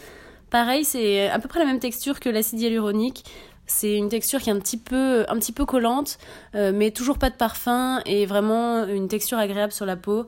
Pareil, 0.53 0.85
c'est 0.85 1.31
à 1.31 1.39
peu 1.39 1.47
près 1.47 1.57
la 1.57 1.65
même 1.65 1.79
texture 1.79 2.19
que 2.19 2.29
l'acide 2.29 2.59
hyaluronique. 2.59 3.25
C'est 3.65 3.97
une 3.97 4.07
texture 4.07 4.39
qui 4.39 4.51
est 4.51 4.53
un 4.53 4.59
petit 4.59 4.77
peu, 4.77 5.25
un 5.27 5.39
petit 5.39 5.51
peu 5.51 5.65
collante, 5.65 6.19
euh, 6.53 6.71
mais 6.71 6.91
toujours 6.91 7.17
pas 7.17 7.31
de 7.31 7.35
parfum 7.35 8.01
et 8.05 8.27
vraiment 8.27 8.85
une 8.85 9.07
texture 9.07 9.39
agréable 9.39 9.73
sur 9.73 9.87
la 9.87 9.95
peau. 9.95 10.27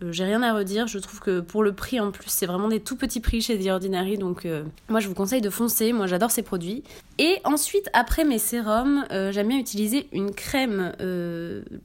Euh, 0.00 0.12
j'ai 0.12 0.22
rien 0.22 0.44
à 0.44 0.54
redire, 0.54 0.86
je 0.86 1.00
trouve 1.00 1.18
que 1.18 1.40
pour 1.40 1.64
le 1.64 1.72
prix 1.72 1.98
en 1.98 2.12
plus, 2.12 2.28
c'est 2.28 2.46
vraiment 2.46 2.68
des 2.68 2.78
tout 2.78 2.94
petits 2.94 3.18
prix 3.18 3.40
chez 3.40 3.58
The 3.58 3.66
Ordinary, 3.66 4.16
donc 4.16 4.46
euh, 4.46 4.62
moi 4.88 5.00
je 5.00 5.08
vous 5.08 5.14
conseille 5.14 5.40
de 5.40 5.50
foncer, 5.50 5.92
moi 5.92 6.06
j'adore 6.06 6.30
ces 6.30 6.42
produits. 6.42 6.84
Et 7.18 7.40
ensuite, 7.42 7.90
après 7.94 8.24
mes 8.24 8.38
sérums, 8.38 9.04
j'aime 9.10 9.48
bien 9.48 9.58
utiliser 9.58 10.08
une 10.12 10.32
crème. 10.32 10.92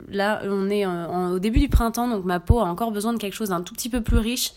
là, 0.09 0.41
on 0.43 0.69
est 0.69 0.85
au 0.85 1.39
début 1.39 1.59
du 1.59 1.69
printemps, 1.69 2.07
donc 2.07 2.23
ma 2.23 2.39
peau 2.39 2.59
a 2.59 2.65
encore 2.65 2.91
besoin 2.91 3.13
de 3.13 3.17
quelque 3.17 3.35
chose 3.35 3.49
d'un 3.49 3.61
tout 3.61 3.73
petit 3.73 3.89
peu 3.89 4.01
plus 4.01 4.17
riche. 4.17 4.53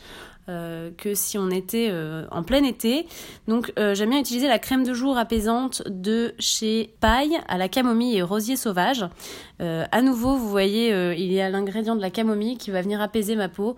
Euh, 0.49 0.91
que 0.99 1.15
si 1.15 1.39
on 1.39 1.51
était 1.51 1.87
euh, 1.93 2.27
en 2.33 2.43
plein 2.43 2.65
été. 2.65 3.07
Donc 3.47 3.73
euh, 3.79 3.95
j'aime 3.95 4.11
bien 4.11 4.19
utiliser 4.19 4.49
la 4.49 4.59
crème 4.59 4.83
de 4.83 4.93
jour 4.93 5.17
apaisante 5.17 5.85
de 5.87 6.35
chez 6.41 6.93
Paille 6.99 7.39
à 7.47 7.59
la 7.59 7.69
camomille 7.69 8.17
et 8.17 8.23
rosier 8.23 8.57
sauvage. 8.57 9.07
à 9.61 10.03
nouveau, 10.03 10.37
vous 10.37 10.49
voyez, 10.49 10.89
il 11.17 11.33
y 11.33 11.41
a 11.41 11.49
l'ingrédient 11.49 11.95
de 11.95 12.01
la 12.01 12.11
camomille 12.11 12.59
qui 12.59 12.73
va 12.73 12.83
venir 12.83 13.01
apaiser 13.01 13.37
ma 13.37 13.49
peau. 13.49 13.77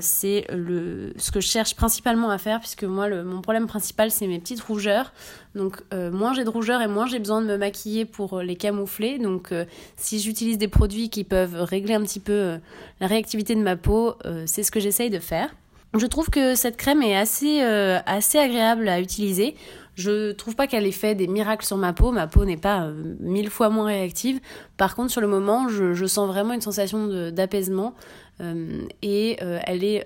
c'est 0.00 0.44
le 0.52 1.14
ce 1.16 1.30
que 1.30 1.40
je 1.40 1.48
cherche 1.48 1.74
principalement 1.74 2.28
à 2.28 2.36
faire 2.36 2.60
puisque 2.60 2.84
moi 2.84 3.08
le, 3.08 3.24
mon 3.24 3.40
problème 3.40 3.66
principal 3.66 4.10
c'est 4.10 4.26
mes 4.26 4.38
petites 4.38 4.60
rougeurs. 4.60 5.14
Donc 5.54 5.82
moins 5.90 6.34
j'ai 6.34 6.44
de 6.44 6.50
rougeurs 6.50 6.82
et 6.82 6.88
moins 6.88 7.06
j'ai 7.06 7.18
besoin 7.18 7.40
de 7.40 7.46
me 7.46 7.56
maquiller 7.56 8.04
pour 8.04 8.42
les 8.42 8.56
camoufler. 8.56 9.18
Donc 9.18 9.54
si 9.96 10.18
j'utilise 10.20 10.58
des 10.58 10.68
produits 10.68 11.08
qui 11.08 11.24
peuvent 11.24 11.62
régler 11.62 11.94
un 11.94 12.02
petit 12.02 12.20
peu 12.20 12.58
la 13.00 13.06
réactivité 13.06 13.54
de 13.54 13.62
ma 13.62 13.76
peau, 13.76 14.16
c'est 14.44 14.62
ce 14.62 14.70
que 14.70 14.80
j'essaye 14.80 15.08
de 15.08 15.20
faire. 15.20 15.54
Je 15.96 16.06
trouve 16.06 16.28
que 16.28 16.56
cette 16.56 16.76
crème 16.76 17.02
est 17.02 17.16
assez, 17.16 17.62
euh, 17.62 18.00
agréable 18.06 18.88
à 18.88 19.00
utiliser. 19.00 19.54
Je 19.94 20.32
trouve 20.32 20.56
pas 20.56 20.66
qu'elle 20.66 20.86
ait 20.86 20.92
fait 20.92 21.14
des 21.14 21.28
miracles 21.28 21.64
sur 21.64 21.76
ma 21.76 21.92
peau. 21.92 22.10
Ma 22.10 22.26
peau 22.26 22.44
n'est 22.44 22.56
pas 22.56 22.82
euh, 22.82 23.14
mille 23.20 23.48
fois 23.48 23.68
moins 23.68 23.86
réactive. 23.86 24.40
Par 24.76 24.96
contre, 24.96 25.12
sur 25.12 25.20
le 25.20 25.28
moment, 25.28 25.68
je, 25.68 26.06
sens 26.06 26.26
vraiment 26.26 26.52
une 26.52 26.60
sensation 26.60 27.30
d'apaisement. 27.30 27.94
Euh, 28.40 28.82
et 29.02 29.38
elle 29.38 29.84
est 29.84 30.04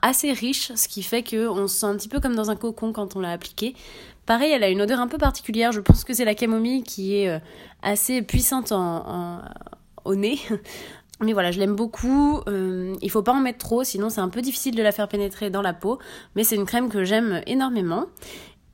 assez 0.00 0.32
riche, 0.32 0.72
ce 0.74 0.88
qui 0.88 1.02
fait 1.02 1.22
qu'on 1.22 1.68
se 1.68 1.76
sent 1.76 1.86
un 1.86 1.96
petit 1.96 2.08
peu 2.08 2.20
comme 2.20 2.34
dans 2.34 2.50
un 2.50 2.56
cocon 2.56 2.92
quand 2.92 3.14
on 3.14 3.20
l'a 3.20 3.32
appliquée. 3.32 3.74
Pareil, 4.24 4.52
elle 4.52 4.64
a 4.64 4.70
une 4.70 4.80
odeur 4.80 4.98
un 4.98 5.08
peu 5.08 5.18
particulière. 5.18 5.72
Je 5.72 5.80
pense 5.80 6.04
que 6.04 6.14
c'est 6.14 6.24
la 6.24 6.34
camomille 6.34 6.82
qui 6.82 7.16
est 7.16 7.38
assez 7.82 8.22
puissante 8.22 8.72
au 8.72 10.14
nez. 10.14 10.38
Mais 11.20 11.32
voilà, 11.32 11.50
je 11.50 11.58
l'aime 11.58 11.74
beaucoup. 11.74 12.40
Euh, 12.48 12.94
il 13.02 13.10
faut 13.10 13.22
pas 13.22 13.32
en 13.32 13.40
mettre 13.40 13.58
trop, 13.58 13.84
sinon 13.84 14.08
c'est 14.08 14.20
un 14.20 14.28
peu 14.28 14.40
difficile 14.40 14.74
de 14.74 14.82
la 14.82 14.92
faire 14.92 15.08
pénétrer 15.08 15.50
dans 15.50 15.62
la 15.62 15.72
peau. 15.72 15.98
Mais 16.36 16.44
c'est 16.44 16.56
une 16.56 16.66
crème 16.66 16.88
que 16.88 17.04
j'aime 17.04 17.42
énormément. 17.46 18.06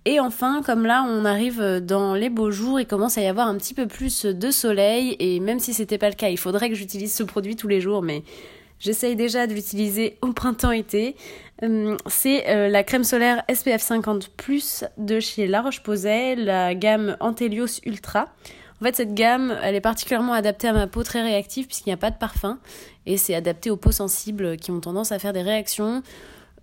Et 0.06 0.20
enfin, 0.20 0.62
comme 0.62 0.84
là, 0.84 1.06
on 1.08 1.24
arrive 1.24 1.62
dans 1.80 2.14
les 2.14 2.28
beaux 2.28 2.50
jours, 2.50 2.78
il 2.78 2.86
commence 2.86 3.16
à 3.16 3.22
y 3.22 3.26
avoir 3.26 3.48
un 3.48 3.56
petit 3.56 3.72
peu 3.72 3.86
plus 3.86 4.26
de 4.26 4.50
soleil. 4.50 5.16
Et 5.18 5.40
même 5.40 5.58
si 5.58 5.72
c'était 5.72 5.96
pas 5.96 6.10
le 6.10 6.14
cas, 6.14 6.28
il 6.28 6.38
faudrait 6.38 6.68
que 6.68 6.74
j'utilise 6.74 7.14
ce 7.14 7.22
produit 7.22 7.56
tous 7.56 7.68
les 7.68 7.80
jours, 7.80 8.02
mais 8.02 8.22
j'essaye 8.78 9.16
déjà 9.16 9.46
de 9.46 9.54
l'utiliser 9.54 10.18
au 10.20 10.32
printemps-été. 10.32 11.16
Euh, 11.62 11.96
c'est 12.06 12.48
euh, 12.48 12.68
la 12.68 12.82
crème 12.82 13.04
solaire 13.04 13.42
SPF 13.52 13.80
50 13.80 14.30
de 14.98 15.20
chez 15.20 15.46
La 15.46 15.62
Roche-Posay, 15.62 16.36
la 16.36 16.74
gamme 16.74 17.16
Antelios 17.20 17.80
Ultra. 17.86 18.26
En 18.81 18.85
fait, 18.85 18.97
cette 18.97 19.14
gamme, 19.14 19.57
elle 19.62 19.75
est 19.75 19.81
particulièrement 19.81 20.33
adaptée 20.33 20.69
à 20.69 20.73
ma 20.73 20.87
peau 20.87 21.02
très 21.02 21.23
réactive 21.23 21.66
puisqu'il 21.66 21.90
n'y 21.90 21.95
a 21.95 21.99
pas 21.99 22.11
de 22.11 22.19
parfum. 22.19 22.59
Et 23.07 23.16
c'est 23.16 23.35
adapté 23.35 23.71
aux 23.71 23.76
peaux 23.76 23.93
sensibles 23.93 24.57
qui 24.57 24.71
ont 24.71 24.81
tendance 24.81 25.12
à 25.12 25.19
faire 25.19 25.33
des 25.33 25.43
réactions 25.43 26.02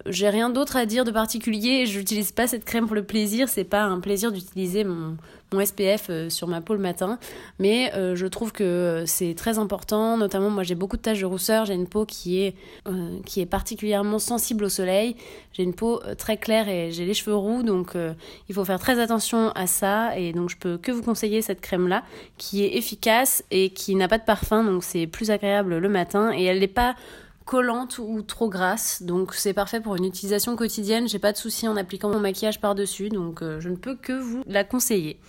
j'ai 0.06 0.30
rien 0.30 0.50
d'autre 0.50 0.76
à 0.76 0.86
dire 0.86 1.06
de 1.06 1.12
particulier. 1.12 1.86
Je 1.86 2.00
n'utilise 2.00 2.32
pas 2.32 2.48
cette 2.48 2.66
crème 2.66 2.86
pour 2.86 2.96
le 2.96 3.04
plaisir. 3.04 3.50
C'est 3.50 3.64
pas 3.64 3.84
un 3.84 4.00
plaisir 4.00 4.32
d'utiliser 4.32 4.84
mon, 4.84 5.18
SPF 5.54 6.08
euh, 6.10 6.30
sur 6.30 6.48
ma 6.48 6.62
peau 6.62 6.74
le 6.74 6.80
matin. 6.80 7.20
Mais 7.60 7.92
euh, 7.94 8.16
je 8.16 8.26
trouve 8.26 8.54
que 8.54 9.04
c'est 9.06 9.34
très 9.36 9.60
important. 9.60 10.18
Notamment, 10.18 10.50
moi, 10.50 10.64
j'ai 10.64 10.76
beaucoup 10.76 10.96
de 10.96 11.02
taches 11.02 11.20
de 11.20 11.26
rousseur. 11.26 11.66
J'ai 11.66 11.74
une 11.74 11.88
peau 11.88 12.06
qui 12.06 12.42
est, 12.42 12.56
euh, 12.88 13.20
qui 13.26 13.42
est 13.42 13.46
particulièrement 13.46 14.20
sensible 14.20 14.64
au 14.64 14.70
soleil. 14.70 15.16
J'ai 15.52 15.64
une 15.64 15.74
peau 15.74 16.02
très 16.18 16.38
claire 16.38 16.70
et 16.70 16.92
j'ai 16.92 17.06
les 17.06 17.14
cheveux 17.14 17.36
roux. 17.36 17.64
Donc, 17.64 17.96
il 18.48 18.56
faut 18.56 18.64
faire 18.64 18.80
très 18.80 19.00
attention 19.00 19.52
à 19.52 19.68
ça. 19.68 20.18
Et 20.18 20.32
donc, 20.32 20.50
je 20.50 20.58
peux 20.58 20.78
que 20.78 20.92
vous 20.92 21.04
conseiller 21.04 21.42
cette 21.42 21.60
crème-là 21.60 22.04
qui 22.38 22.64
est 22.64 22.78
efficace 22.78 23.44
et 23.52 23.72
qui 23.72 23.96
n'a 23.96 24.08
pas 24.08 24.18
de 24.18 24.24
parfum. 24.24 24.64
Donc, 24.64 24.84
c'est 24.84 25.06
plus 25.06 25.32
agréable 25.32 25.78
le 25.78 25.90
matin. 25.90 26.32
Et 26.34 26.46
elle 26.46 26.60
n'est 26.60 26.68
pas 26.68 26.96
collante 27.52 27.98
ou 27.98 28.22
trop 28.22 28.48
grasse. 28.48 29.04
Donc 29.04 29.34
c'est 29.34 29.52
parfait 29.52 29.82
pour 29.82 29.98
une 29.98 30.06
utilisation 30.06 30.56
quotidienne. 30.56 31.10
J'ai 31.10 31.20
pas 31.20 31.34
de 31.34 31.38
souci 31.38 31.68
en 31.68 31.76
appliquant 31.76 32.10
mon 32.10 32.22
maquillage 32.22 32.62
par-dessus. 32.62 33.10
Donc 33.10 33.42
euh, 33.42 33.60
je 33.60 33.68
ne 33.68 33.76
peux 33.76 33.98
que 33.98 34.14
vous 34.14 34.42
la 34.48 34.64
conseiller. 34.64 35.20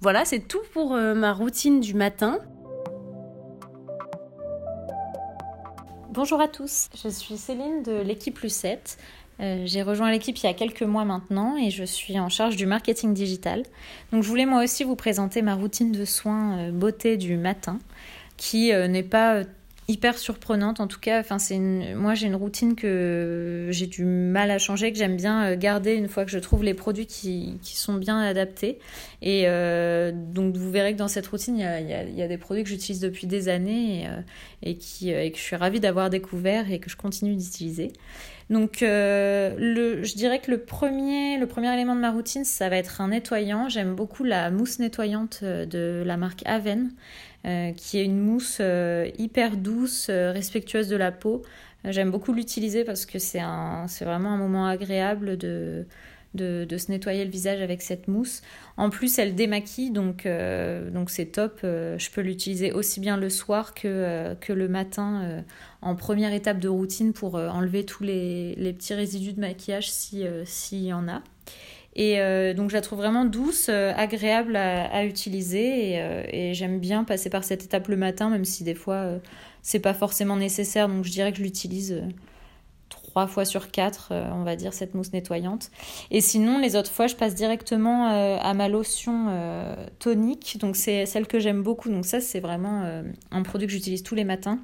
Voilà, 0.00 0.24
c'est 0.24 0.38
tout 0.38 0.62
pour 0.72 0.94
euh, 0.94 1.16
ma 1.16 1.32
routine 1.32 1.80
du 1.80 1.94
matin. 1.94 2.38
Bonjour 6.10 6.40
à 6.40 6.46
tous, 6.46 6.90
je 7.02 7.08
suis 7.08 7.36
Céline 7.36 7.82
de 7.82 8.02
l'équipe 8.02 8.38
Lucette. 8.38 8.96
Euh, 9.40 9.62
j'ai 9.66 9.82
rejoint 9.82 10.12
l'équipe 10.12 10.36
il 10.38 10.46
y 10.46 10.48
a 10.48 10.54
quelques 10.54 10.82
mois 10.82 11.04
maintenant 11.04 11.56
et 11.56 11.70
je 11.70 11.82
suis 11.82 12.20
en 12.20 12.28
charge 12.28 12.54
du 12.54 12.66
marketing 12.66 13.14
digital. 13.14 13.64
Donc 14.12 14.22
je 14.22 14.28
voulais 14.28 14.46
moi 14.46 14.62
aussi 14.62 14.84
vous 14.84 14.96
présenter 14.96 15.42
ma 15.42 15.56
routine 15.56 15.90
de 15.90 16.04
soins 16.04 16.70
beauté 16.70 17.16
du 17.16 17.36
matin 17.36 17.80
qui 18.36 18.70
n'est 18.70 19.02
pas 19.02 19.42
hyper 19.90 20.18
surprenante 20.18 20.80
en 20.80 20.86
tout 20.86 21.00
cas 21.00 21.18
enfin 21.18 21.38
c'est 21.38 21.58
moi 21.58 22.14
j'ai 22.14 22.26
une 22.26 22.34
routine 22.34 22.76
que 22.76 23.68
j'ai 23.70 23.86
du 23.86 24.04
mal 24.04 24.50
à 24.50 24.58
changer 24.58 24.92
que 24.92 24.98
j'aime 24.98 25.16
bien 25.16 25.46
euh, 25.46 25.56
garder 25.56 25.94
une 25.94 26.08
fois 26.08 26.26
que 26.26 26.30
je 26.30 26.38
trouve 26.38 26.62
les 26.62 26.74
produits 26.74 27.06
qui, 27.06 27.58
qui 27.62 27.74
sont 27.74 27.94
bien 27.94 28.20
adaptés 28.20 28.78
et 29.22 29.44
euh, 29.46 30.12
donc 30.12 30.56
vous 30.56 30.70
verrez 30.70 30.92
que 30.92 30.98
dans 30.98 31.08
cette 31.08 31.26
routine 31.26 31.56
il 31.56 32.16
y 32.16 32.22
a, 32.22 32.28
des 32.28 32.36
produits 32.36 32.64
que 32.64 32.68
j'utilise 32.68 33.00
depuis 33.00 33.26
des 33.26 33.48
années 33.48 34.02
et, 34.62 34.68
euh, 34.68 34.74
qui 34.78 35.06
que 35.06 35.38
je 35.38 35.42
suis 35.42 35.56
ravie 35.56 35.80
d'avoir 35.80 36.10
découvert 36.10 36.70
et 36.70 36.80
que 36.80 36.90
je 36.90 36.96
continue 36.96 37.34
d'utiliser 37.34 37.90
donc 38.50 38.78
je 38.80 40.14
dirais 40.16 40.40
que 40.40 40.50
le 40.50 40.58
premier, 40.58 41.38
le 41.38 41.46
premier 41.46 41.72
élément 41.74 41.94
de 41.94 42.00
ma 42.00 42.10
routine, 42.10 42.46
ça 42.46 42.70
va 42.70 42.76
être 42.76 43.02
un 43.02 43.08
nettoyant. 43.08 43.68
J'aime 43.68 43.94
beaucoup 43.94 44.24
la 44.24 44.50
mousse 44.50 44.78
nettoyante 44.78 45.44
de 45.44 46.02
la 46.06 46.16
marque 46.16 46.40
Aven. 46.46 46.92
Euh, 47.46 47.70
qui 47.72 47.98
est 47.98 48.04
une 48.04 48.18
mousse 48.18 48.58
euh, 48.60 49.08
hyper 49.16 49.56
douce, 49.56 50.08
euh, 50.10 50.32
respectueuse 50.32 50.88
de 50.88 50.96
la 50.96 51.12
peau. 51.12 51.42
J'aime 51.84 52.10
beaucoup 52.10 52.32
l'utiliser 52.32 52.82
parce 52.84 53.06
que 53.06 53.20
c'est 53.20 53.38
vraiment 53.40 54.30
un 54.30 54.36
moment 54.36 54.66
agréable 54.66 55.38
de, 55.38 55.86
de, 56.34 56.76
se 56.76 56.90
nettoyer 56.90 57.24
le 57.24 57.30
visage 57.30 57.62
avec 57.62 57.80
cette 57.80 58.08
mousse. 58.08 58.42
En 58.76 58.90
plus, 58.90 59.16
elle 59.20 59.36
démaquille, 59.36 59.92
donc 59.92 60.26
donc 60.92 61.08
c'est 61.08 61.26
top. 61.26 61.60
je 61.62 62.10
peux 62.10 62.20
l'utiliser 62.20 62.72
aussi 62.72 62.98
bien 62.98 63.16
le 63.16 63.30
soir 63.30 63.74
que, 63.74 64.34
que 64.40 64.52
le 64.52 64.68
matin 64.68 65.44
en 65.80 65.94
première 65.94 66.34
étape 66.34 66.58
de 66.58 66.68
routine 66.68 67.12
pour 67.12 67.36
enlever 67.36 67.84
tous 67.84 68.02
les, 68.02 68.56
les, 68.56 68.72
petits 68.72 68.94
résidus 68.94 69.34
de 69.34 69.40
maquillage 69.40 69.88
s'il 69.88 70.84
y 70.84 70.92
en 70.92 71.06
a. 71.06 71.22
Et 71.94 72.20
euh, 72.20 72.54
donc 72.54 72.70
je 72.70 72.74
la 72.74 72.80
trouve 72.80 72.98
vraiment 72.98 73.24
douce, 73.24 73.66
euh, 73.68 73.92
agréable 73.96 74.56
à, 74.56 75.04
utiliser 75.04 75.94
euh, 75.96 76.22
et, 76.28 76.54
j'aime 76.54 76.78
bien 76.78 77.04
passer 77.04 77.30
par 77.30 77.44
cette 77.44 77.64
étape 77.64 77.88
le 77.88 77.96
matin, 77.96 78.30
même 78.30 78.44
si 78.44 78.62
des 78.62 78.74
fois 78.74 79.18
c'est 79.62 79.80
pas 79.80 79.94
forcément 79.94 80.36
nécessaire. 80.36 80.88
Donc 80.88 81.04
je 81.04 81.10
dirais 81.10 81.32
que 81.32 81.38
je 81.38 81.42
l'utilise 81.42 82.02
trois 82.88 83.26
fois 83.26 83.44
sur 83.44 83.70
quatre, 83.70 84.12
on 84.12 84.44
va 84.44 84.54
dire, 84.54 84.72
cette 84.72 84.94
mousse 84.94 85.12
nettoyante. 85.12 85.70
Et 86.10 86.20
sinon, 86.20 86.58
les 86.58 86.76
autres 86.76 86.90
fois, 86.90 87.06
je 87.06 87.16
passe 87.16 87.34
directement 87.34 88.06
à 88.06 88.54
ma 88.54 88.68
lotion 88.68 89.26
tonique. 89.98 90.58
Donc 90.60 90.76
c'est 90.76 91.04
celle 91.04 91.26
que 91.26 91.40
j'aime 91.40 91.62
beaucoup. 91.62 91.88
Donc 91.88 92.06
ça, 92.06 92.20
c'est 92.20 92.40
vraiment 92.40 93.02
un 93.30 93.42
produit 93.42 93.66
que 93.66 93.72
j'utilise 93.72 94.02
tous 94.02 94.14
les 94.14 94.24
matins. 94.24 94.60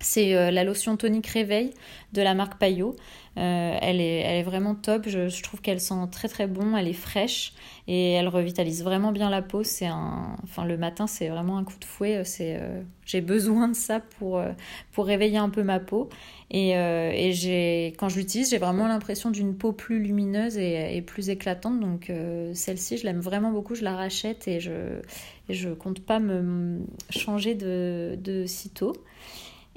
C'est 0.00 0.50
la 0.50 0.62
lotion 0.62 0.96
tonique 0.96 1.26
réveil 1.26 1.72
de 2.12 2.22
la 2.22 2.34
marque 2.34 2.58
Payot. 2.58 2.96
Euh, 3.38 3.76
elle, 3.82 4.00
est, 4.00 4.20
elle 4.20 4.36
est 4.36 4.42
vraiment 4.42 4.74
top. 4.74 5.08
Je, 5.08 5.42
trouve 5.42 5.60
qu'elle 5.60 5.80
sent 5.80 5.94
très 6.10 6.28
très 6.28 6.46
bon. 6.46 6.76
Elle 6.76 6.88
est 6.88 6.94
fraîche 6.94 7.52
et 7.86 8.12
elle 8.12 8.28
revitalise 8.28 8.82
vraiment 8.82 9.12
bien 9.12 9.28
la 9.28 9.42
peau. 9.42 9.62
C'est 9.62 9.90
enfin 9.90 10.64
le 10.64 10.78
matin, 10.78 11.06
c'est 11.06 11.28
vraiment 11.28 11.58
un 11.58 11.64
coup 11.64 11.78
de 11.78 11.84
fouet. 11.84 12.24
C'est, 12.24 12.56
euh, 12.58 12.80
j'ai 13.04 13.20
besoin 13.20 13.68
de 13.68 13.76
ça 13.76 14.00
pour 14.00 14.38
euh, 14.38 14.52
pour 14.92 15.04
réveiller 15.04 15.36
un 15.36 15.50
peu 15.50 15.62
ma 15.62 15.80
peau. 15.80 16.08
Et, 16.50 16.70
et 16.70 17.32
j'ai, 17.32 17.94
quand 17.98 18.08
je 18.08 18.18
l'utilise, 18.18 18.50
j'ai 18.50 18.58
vraiment 18.58 18.86
l'impression 18.86 19.30
d'une 19.30 19.56
peau 19.56 19.72
plus 19.72 19.98
lumineuse 19.98 20.56
et, 20.56 21.02
plus 21.02 21.28
éclatante. 21.28 21.80
Donc 21.80 22.10
celle-ci, 22.54 22.98
je 22.98 23.04
l'aime 23.04 23.20
vraiment 23.20 23.50
beaucoup. 23.50 23.74
Je 23.74 23.82
la 23.82 23.96
rachète 23.96 24.46
et 24.46 24.60
je 24.60 25.00
et 25.48 25.54
je 25.54 25.70
compte 25.70 26.00
pas 26.00 26.20
me 26.20 26.78
changer 27.10 27.54
de, 27.56 28.16
de 28.22 28.46
sitôt. 28.46 28.94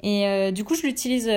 Et 0.02 0.52
du 0.52 0.64
coup, 0.64 0.74
je 0.74 0.82
l'utilise 0.82 1.30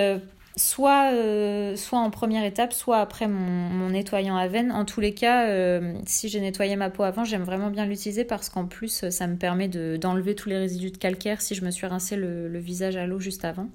soit, 0.55 1.12
euh, 1.13 1.75
soit 1.75 2.00
en 2.00 2.10
première 2.10 2.43
étape, 2.43 2.74
soit 2.74 3.00
après 3.00 3.27
mon, 3.27 3.89
nettoyant 3.89 4.36
à 4.36 4.48
veine. 4.48 4.72
En 4.72 4.86
tous 4.86 5.01
les 5.01 5.13
cas, 5.13 5.48
euh, 5.48 5.93
si 6.05 6.29
j'ai 6.29 6.39
nettoyé 6.39 6.75
ma 6.75 6.89
peau 6.89 7.03
avant, 7.03 7.24
j'aime 7.24 7.43
vraiment 7.43 7.70
bien 7.70 7.86
l'utiliser 7.86 8.24
parce 8.24 8.50
qu'en 8.50 8.65
plus, 8.65 9.10
ça 9.10 9.27
me 9.27 9.36
permet 9.36 9.67
d'enlever 9.67 10.36
tous 10.36 10.50
les 10.50 10.58
résidus 10.58 10.91
de 10.91 10.98
calcaire 10.98 11.41
si 11.41 11.55
je 11.55 11.65
me 11.65 11.72
suis 11.72 11.88
rincé 11.88 12.15
le, 12.15 12.60
visage 12.60 12.96
à 12.96 13.08
l'eau 13.08 13.20
juste 13.20 13.46
avant. 13.46 13.67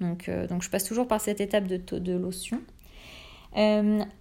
Donc, 0.00 0.28
euh, 0.28 0.46
donc 0.46 0.62
je 0.62 0.70
passe 0.70 0.84
toujours 0.84 1.06
par 1.06 1.20
cette 1.20 1.40
étape 1.40 1.66
de, 1.66 1.98
de 1.98 2.12
lotion. 2.16 2.60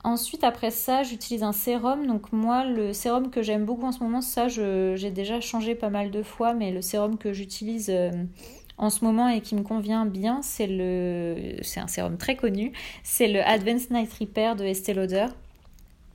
ensuite, 0.03 0.43
après 0.43 0.72
ça, 0.72 1.03
j'utilise 1.03 1.43
un 1.43 1.53
sérum. 1.53 2.05
Donc 2.05 2.32
moi, 2.32 2.65
le 2.65 2.93
sérum 2.93 3.32
que 3.32 3.41
j'aime 3.41 3.65
beaucoup 3.65 3.86
en 3.86 3.91
ce 3.91 4.03
moment, 4.03 4.22
ça, 4.22 4.48
j'ai 4.50 5.12
déjà 5.12 5.39
changé 5.39 5.74
pas 5.74 5.89
mal 5.89 6.12
de 6.12 6.22
fois, 6.22 6.53
mais 6.53 6.72
le 6.72 6.82
sérum 6.82 7.17
que 7.17 7.34
j'utilise 7.34 7.91
en 8.77 8.89
ce 8.89 9.06
moment 9.06 9.30
et 9.30 9.42
qui 9.42 9.56
me 9.56 9.62
convient 9.62 10.06
bien, 10.06 10.42
c'est 10.42 10.68
le, 10.68 11.58
c'est 11.62 11.80
un 11.80 11.88
sérum 11.88 12.18
très 12.18 12.36
connu, 12.36 12.74
c'est 13.03 13.27
le 13.27 13.42
Advanced 13.42 13.92
Night 13.92 14.12
Repair 14.13 14.56
de 14.56 14.63
Estée 14.63 14.94
Lauder. 14.94 15.27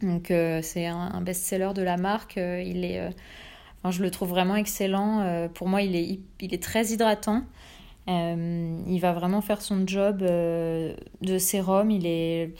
Donc 0.02 0.30
euh, 0.30 0.60
c'est 0.62 0.86
un, 0.86 1.20
best-seller 1.20 1.72
de 1.74 1.82
la 1.82 1.96
marque. 1.96 2.38
Euh, 2.38 2.62
il 2.64 2.84
est, 2.84 3.00
euh, 3.00 3.90
je 3.90 4.02
le 4.02 4.10
trouve 4.10 4.30
vraiment 4.30 4.56
excellent. 4.56 5.48
pour 5.54 5.68
moi, 5.68 5.82
il 5.82 5.96
est, 5.96 6.20
il 6.40 6.54
est 6.54 6.62
très 6.62 6.86
hydratant. 6.86 7.42
il 8.06 8.98
va 9.00 9.12
vraiment 9.12 9.40
faire 9.40 9.60
son 9.60 9.86
job 9.86 10.18
de 10.18 11.38
sérum. 11.38 11.90
Il 11.90 12.06
est 12.06 12.54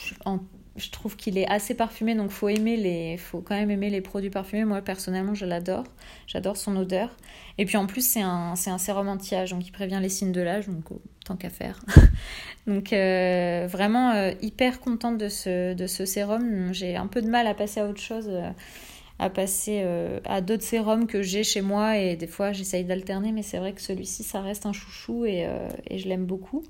je 0.79 0.91
trouve 0.91 1.17
qu'il 1.17 1.37
est 1.39 1.49
assez 1.49 1.75
parfumé, 1.75 2.15
donc 2.15 2.31
faut 2.31 2.49
aimer 2.49 2.77
les, 2.77 3.17
faut 3.17 3.41
quand 3.41 3.55
même 3.55 3.71
aimer 3.71 3.91
les 3.91 4.01
produits 4.01 4.31
parfumés. 4.31 4.65
Moi 4.65 4.81
personnellement, 4.81 5.35
je 5.35 5.45
l'adore, 5.45 5.85
j'adore 6.27 6.57
son 6.57 6.77
odeur. 6.77 7.11
Et 7.59 7.67
puis 7.67 7.77
en 7.77 7.87
plus, 7.87 8.07
c'est 8.07 8.23
un, 8.23 8.55
c'est 8.55 8.71
un 8.71 8.79
sérum 8.79 9.09
anti-âge, 9.09 9.51
donc 9.51 9.67
il 9.67 9.73
prévient 9.73 9.99
les 10.01 10.09
signes 10.09 10.33
de 10.33 10.41
l'âge, 10.41 10.69
donc 10.69 10.85
oh, 10.91 11.01
tant 11.25 11.37
qu'à 11.37 11.51
faire. 11.51 11.85
donc 12.67 12.93
euh, 12.93 13.67
vraiment 13.69 14.13
euh, 14.13 14.33
hyper 14.41 14.81
contente 14.81 15.19
de 15.19 15.29
ce, 15.29 15.75
de 15.75 15.87
ce 15.87 16.05
sérum. 16.05 16.73
J'ai 16.73 16.97
un 16.97 17.09
peu 17.09 17.21
de 17.21 17.29
mal 17.29 17.47
à 17.47 17.55
passer 17.55 17.81
à 17.81 17.87
autre 17.87 18.01
chose, 18.01 18.29
euh, 18.31 18.51
à 19.19 19.31
passer 19.31 19.85
à 20.27 20.41
d'autres 20.41 20.63
sérums 20.63 21.09
que 21.09 21.23
j'ai 21.23 21.43
chez 21.43 21.61
moi, 21.61 21.99
et 21.99 22.15
des 22.15 22.29
fois 22.29 22.53
j'essaye 22.53 22.85
d'alterner, 22.85 23.33
mais 23.33 23.43
c'est 23.43 23.59
vrai 23.59 23.73
que 23.73 23.81
celui-ci, 23.81 24.23
ça 24.23 24.41
reste 24.41 24.65
un 24.65 24.73
chouchou 24.73 25.25
et, 25.25 25.45
et 25.89 25.99
je 25.99 26.09
l'aime 26.09 26.25
beaucoup. 26.25 26.63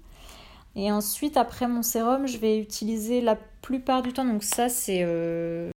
Et 0.79 0.93
ensuite, 0.93 1.37
après 1.37 1.67
mon 1.67 1.83
sérum, 1.83 2.29
je 2.29 2.39
vais 2.39 2.57
utiliser 2.57 3.21
la 3.21 3.35
plupart 3.35 4.01
du 4.01 4.13
temps, 4.13 4.25
donc 4.25 4.45
ça 4.45 4.69
c'est 4.69 5.01
euh, 5.03 5.71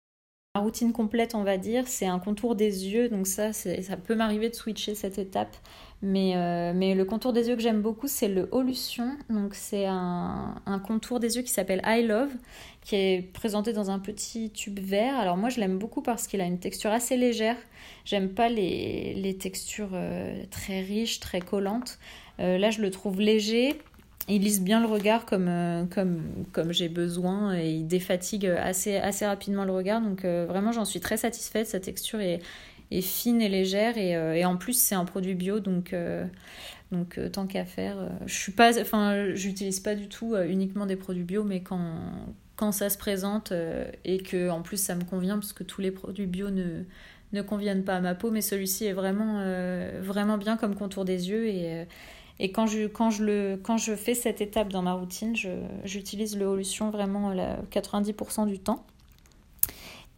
ma 0.53 0.61
routine 0.61 0.91
complète 0.91 1.35
on 1.35 1.43
va 1.43 1.57
dire, 1.57 1.87
c'est 1.87 2.05
un 2.05 2.19
contour 2.19 2.53
des 2.53 2.89
yeux, 2.89 3.07
donc 3.07 3.25
ça 3.25 3.53
ça 3.53 3.95
peut 3.95 4.13
m'arriver 4.13 4.49
de 4.49 4.55
switcher 4.55 4.95
cette 4.95 5.17
étape. 5.17 5.55
Mais, 6.01 6.33
euh, 6.35 6.73
mais 6.73 6.95
le 6.95 7.05
contour 7.05 7.33
des 7.33 7.49
yeux 7.49 7.55
que 7.55 7.61
j'aime 7.61 7.81
beaucoup, 7.81 8.07
c'est 8.07 8.29
le 8.29 8.47
Olution. 8.51 9.17
Donc, 9.29 9.53
c'est 9.53 9.85
un, 9.85 10.55
un, 10.65 10.79
contour 10.79 11.19
des 11.19 11.35
yeux 11.35 11.41
qui 11.41 11.51
s'appelle 11.51 11.81
I 11.85 12.03
Love, 12.03 12.31
qui 12.85 12.95
est 12.95 13.33
présenté 13.33 13.73
dans 13.73 13.91
un 13.91 13.99
petit 13.99 14.49
tube 14.51 14.79
vert. 14.79 15.17
Alors, 15.19 15.35
moi, 15.35 15.49
je 15.49 15.59
l'aime 15.59 15.77
beaucoup 15.77 16.01
parce 16.01 16.25
qu'il 16.27 16.39
a 16.39 16.45
une 16.45 16.59
texture 16.59 16.91
assez 16.91 17.17
légère. 17.17 17.57
J'aime 18.05 18.29
pas 18.29 18.47
les, 18.47 19.13
les 19.13 19.37
textures 19.37 19.91
euh, 19.93 20.41
très 20.51 20.79
riches, 20.79 21.19
très 21.19 21.41
collantes. 21.41 21.99
là, 22.37 22.69
je 22.69 22.81
le 22.81 22.91
trouve 22.91 23.19
léger, 23.19 23.77
il 24.29 24.43
lisse 24.43 24.61
bien 24.61 24.79
le 24.79 24.87
regard 24.87 25.25
comme, 25.25 25.47
euh, 25.47 25.85
comme, 25.85 26.21
comme 26.51 26.71
j'ai 26.71 26.89
besoin 26.89 27.57
et 27.57 27.71
il 27.71 27.87
défatigue 27.87 28.45
assez, 28.45 28.95
assez 28.97 29.25
rapidement 29.25 29.65
le 29.65 29.71
regard. 29.71 30.01
Donc 30.01 30.23
euh, 30.23 30.45
vraiment, 30.47 30.71
j'en 30.71 30.85
suis 30.85 30.99
très 30.99 31.17
satisfaite. 31.17 31.67
Sa 31.67 31.79
texture 31.79 32.21
est, 32.21 32.39
est 32.91 33.01
fine 33.01 33.41
et 33.41 33.49
légère 33.49 33.97
et, 33.97 34.15
euh, 34.15 34.35
et 34.35 34.45
en 34.45 34.55
plus, 34.55 34.73
c'est 34.73 34.95
un 34.95 35.05
produit 35.05 35.33
bio. 35.33 35.59
Donc, 35.59 35.95
donc 36.91 37.19
tant 37.31 37.47
qu'à 37.47 37.65
faire, 37.65 37.97
je 38.25 38.33
suis 38.33 38.51
pas, 38.51 38.71
j'utilise 39.33 39.79
pas 39.79 39.95
du 39.95 40.07
tout 40.07 40.35
uniquement 40.35 40.85
des 40.85 40.95
produits 40.95 41.23
bio, 41.23 41.43
mais 41.43 41.61
quand, 41.61 41.95
quand 42.55 42.71
ça 42.71 42.89
se 42.89 42.97
présente 42.97 43.51
et 44.05 44.19
que 44.19 44.49
en 44.49 44.61
plus 44.61 44.77
ça 44.77 44.95
me 44.95 45.03
convient 45.03 45.37
parce 45.37 45.53
que 45.53 45.63
tous 45.63 45.81
les 45.81 45.91
produits 45.91 46.27
bio 46.27 46.49
ne 46.49 46.83
ne 47.31 47.43
conviennent 47.43 47.83
pas 47.83 47.97
à 47.97 48.01
ma 48.01 48.15
peau, 48.15 48.31
mais 48.31 48.41
celui-ci 48.41 48.85
est 48.85 48.93
vraiment, 48.93 49.43
vraiment 50.01 50.39
bien 50.39 50.57
comme 50.57 50.73
contour 50.73 51.05
des 51.05 51.29
yeux 51.29 51.47
et, 51.47 51.85
et 52.39 52.51
quand 52.51 52.67
je, 52.67 52.87
quand 52.87 53.09
je, 53.09 53.23
le, 53.23 53.59
quand 53.61 53.77
je 53.77 53.95
fais 53.95 54.13
cette 54.13 54.41
étape 54.41 54.69
dans 54.69 54.81
ma 54.81 54.93
routine, 54.93 55.35
j'utilise 55.83 56.37
le 56.37 56.45
Holution 56.45 56.89
vraiment 56.89 57.33
90% 57.33 58.47
du 58.47 58.59
temps. 58.59 58.85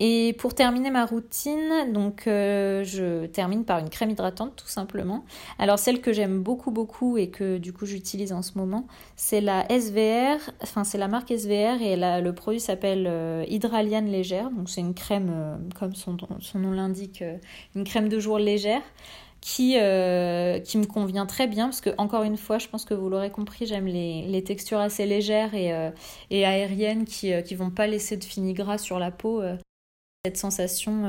Et 0.03 0.33
pour 0.39 0.55
terminer 0.55 0.89
ma 0.89 1.05
routine, 1.05 1.93
donc 1.93 2.25
euh, 2.25 2.83
je 2.83 3.27
termine 3.27 3.65
par 3.65 3.77
une 3.77 3.89
crème 3.91 4.09
hydratante 4.09 4.55
tout 4.55 4.67
simplement. 4.67 5.23
Alors 5.59 5.77
celle 5.77 6.01
que 6.01 6.11
j'aime 6.11 6.41
beaucoup 6.41 6.71
beaucoup 6.71 7.17
et 7.17 7.29
que 7.29 7.59
du 7.59 7.71
coup 7.71 7.85
j'utilise 7.85 8.33
en 8.33 8.41
ce 8.41 8.57
moment, 8.57 8.87
c'est 9.15 9.41
la 9.41 9.63
SVR, 9.69 10.39
enfin 10.63 10.85
c'est 10.85 10.97
la 10.97 11.07
marque 11.07 11.29
SVR 11.29 11.83
et 11.83 11.95
le 11.97 12.31
produit 12.31 12.59
s'appelle 12.59 13.05
euh, 13.07 13.45
Hydraliane 13.47 14.07
légère. 14.07 14.49
Donc 14.49 14.71
c'est 14.71 14.81
une 14.81 14.95
crème 14.95 15.29
euh, 15.31 15.55
comme 15.79 15.93
son, 15.93 16.17
son 16.39 16.57
nom 16.57 16.71
l'indique, 16.71 17.23
une 17.75 17.83
crème 17.83 18.09
de 18.09 18.19
jour 18.19 18.39
légère 18.39 18.81
qui, 19.41 19.77
euh, 19.77 20.59
qui 20.59 20.77
me 20.77 20.85
convient 20.85 21.25
très 21.25 21.47
bien 21.47 21.65
parce 21.65 21.81
que 21.81 21.89
encore 21.97 22.23
une 22.23 22.37
fois 22.37 22.59
je 22.59 22.67
pense 22.67 22.85
que 22.85 22.93
vous 22.93 23.09
l'aurez 23.09 23.31
compris 23.31 23.65
j'aime 23.65 23.87
les, 23.87 24.43
textures 24.43 24.79
assez 24.79 25.05
légères 25.05 25.55
et, 25.55 25.73
euh, 25.73 25.89
et 26.29 26.45
aériennes 26.45 27.05
qui 27.05 27.33
euh, 27.33 27.41
qui 27.41 27.55
vont 27.55 27.71
pas 27.71 27.87
laisser 27.87 28.17
de 28.17 28.23
fini 28.23 28.53
gras 28.53 28.77
sur 28.77 28.99
la 28.99 29.09
peau 29.11 29.41
cette 30.23 30.37
sensation 30.37 31.03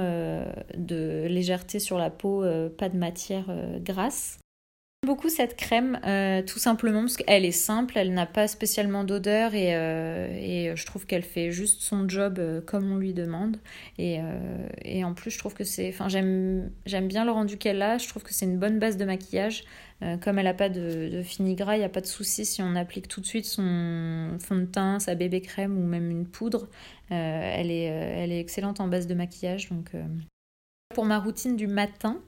de 0.75 1.27
légèreté 1.29 1.79
sur 1.79 1.99
la 1.99 2.09
peau 2.09 2.43
pas 2.79 2.89
de 2.89 2.97
matière 2.97 3.47
grasse 3.81 4.39
beaucoup 5.05 5.29
cette 5.29 5.57
crème, 5.57 5.99
euh, 6.07 6.43
tout 6.43 6.61
simplement 6.61 7.01
parce 7.01 7.17
qu'elle 7.17 7.45
est 7.45 7.51
simple, 7.51 7.99
elle 7.99 8.15
n'a 8.15 8.25
pas 8.25 8.47
spécialement 8.47 9.03
d'odeur 9.03 9.53
et, 9.53 9.75
euh, 9.75 10.29
et, 10.33 10.77
je 10.77 10.87
trouve 10.87 11.07
qu'elle 11.07 11.25
fait 11.25 11.51
juste 11.51 11.81
son 11.81 12.09
job 12.09 12.39
euh, 12.39 12.61
comme 12.61 12.93
on 12.93 12.97
lui 12.97 13.13
demande. 13.13 13.57
Et, 13.99 14.21
et 14.85 15.05
en 15.05 15.13
plus, 15.13 15.33
je 15.33 15.39
trouve 15.39 15.55
que 15.55 15.65
c'est. 15.65 15.89
Enfin, 15.89 16.09
j'aime 16.09 16.71
bien 17.09 17.25
le 17.25 17.33
rendu 17.33 17.59
qu'elle 17.59 17.83
a, 17.83 17.99
je 17.99 18.09
trouve 18.09 18.23
que 18.23 18.33
c'est 18.33 18.47
une 18.47 18.59
bonne 18.59 18.79
base 18.79 18.97
de 18.97 19.05
maquillage. 19.05 19.65
comme 20.23 20.39
elle 20.39 20.45
n'a 20.45 20.55
pas 20.55 20.69
de, 20.69 21.09
de 21.13 21.23
fini 21.23 21.55
gras, 21.57 21.77
il 21.77 21.81
n'y 21.81 21.85
a 21.85 21.89
pas 21.89 22.01
de 22.01 22.07
souci 22.07 22.45
si 22.45 22.63
on 22.63 22.77
applique 22.77 23.09
tout 23.09 23.21
de 23.21 23.27
suite 23.27 23.45
son 23.45 24.37
fond 24.39 24.57
de 24.57 24.67
teint, 24.67 24.99
sa 25.01 25.15
bébé 25.15 25.41
crème 25.41 25.77
ou 25.79 25.87
même 25.87 26.11
une 26.11 26.27
poudre. 26.27 26.69
elle, 27.11 27.71
est, 27.71 27.85
elle 27.85 28.33
est 28.33 28.41
excellente 28.41 28.81
en 28.81 28.89
base 28.89 29.07
de 29.09 29.15
maquillage. 29.15 29.69
Donc, 29.71 29.91
pour 30.95 31.05
ma 31.05 31.19
routine 31.19 31.57
du 31.57 31.67
matin, 31.67 32.21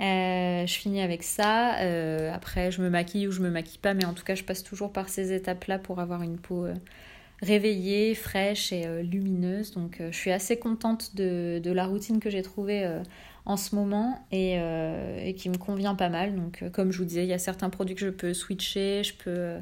euh, 0.00 0.66
je 0.66 0.74
finis 0.74 1.00
avec 1.00 1.22
ça. 1.22 1.78
Euh, 1.80 2.32
après, 2.32 2.70
je 2.70 2.82
me 2.82 2.88
maquille 2.88 3.28
ou 3.28 3.32
je 3.32 3.40
me 3.40 3.50
maquille 3.50 3.78
pas, 3.78 3.94
mais 3.94 4.04
en 4.04 4.14
tout 4.14 4.24
cas, 4.24 4.34
je 4.34 4.44
passe 4.44 4.62
toujours 4.62 4.92
par 4.92 5.08
ces 5.08 5.32
étapes-là 5.32 5.78
pour 5.78 6.00
avoir 6.00 6.22
une 6.22 6.38
peau 6.38 6.64
euh, 6.64 6.74
réveillée, 7.42 8.14
fraîche 8.14 8.72
et 8.72 9.02
lumineuse. 9.02 9.72
Donc, 9.72 10.00
je 10.00 10.16
suis 10.16 10.32
assez 10.32 10.58
contente 10.58 11.14
de, 11.14 11.60
la 11.64 11.86
routine 11.86 12.20
que 12.20 12.30
j'ai 12.30 12.42
trouvée 12.42 12.88
en 13.44 13.56
ce 13.56 13.74
moment 13.74 14.24
et, 14.30 14.54
et, 15.24 15.34
qui 15.34 15.48
me 15.48 15.56
convient 15.56 15.96
pas 15.96 16.08
mal. 16.08 16.36
Donc, 16.36 16.62
comme 16.72 16.92
je 16.92 16.98
vous 16.98 17.04
disais, 17.04 17.24
il 17.24 17.28
y 17.28 17.32
a 17.32 17.38
certains 17.38 17.68
produits 17.68 17.96
que 17.96 18.00
je 18.00 18.10
peux 18.10 18.32
switcher, 18.32 19.02
je 19.02 19.14
peux 19.14 19.56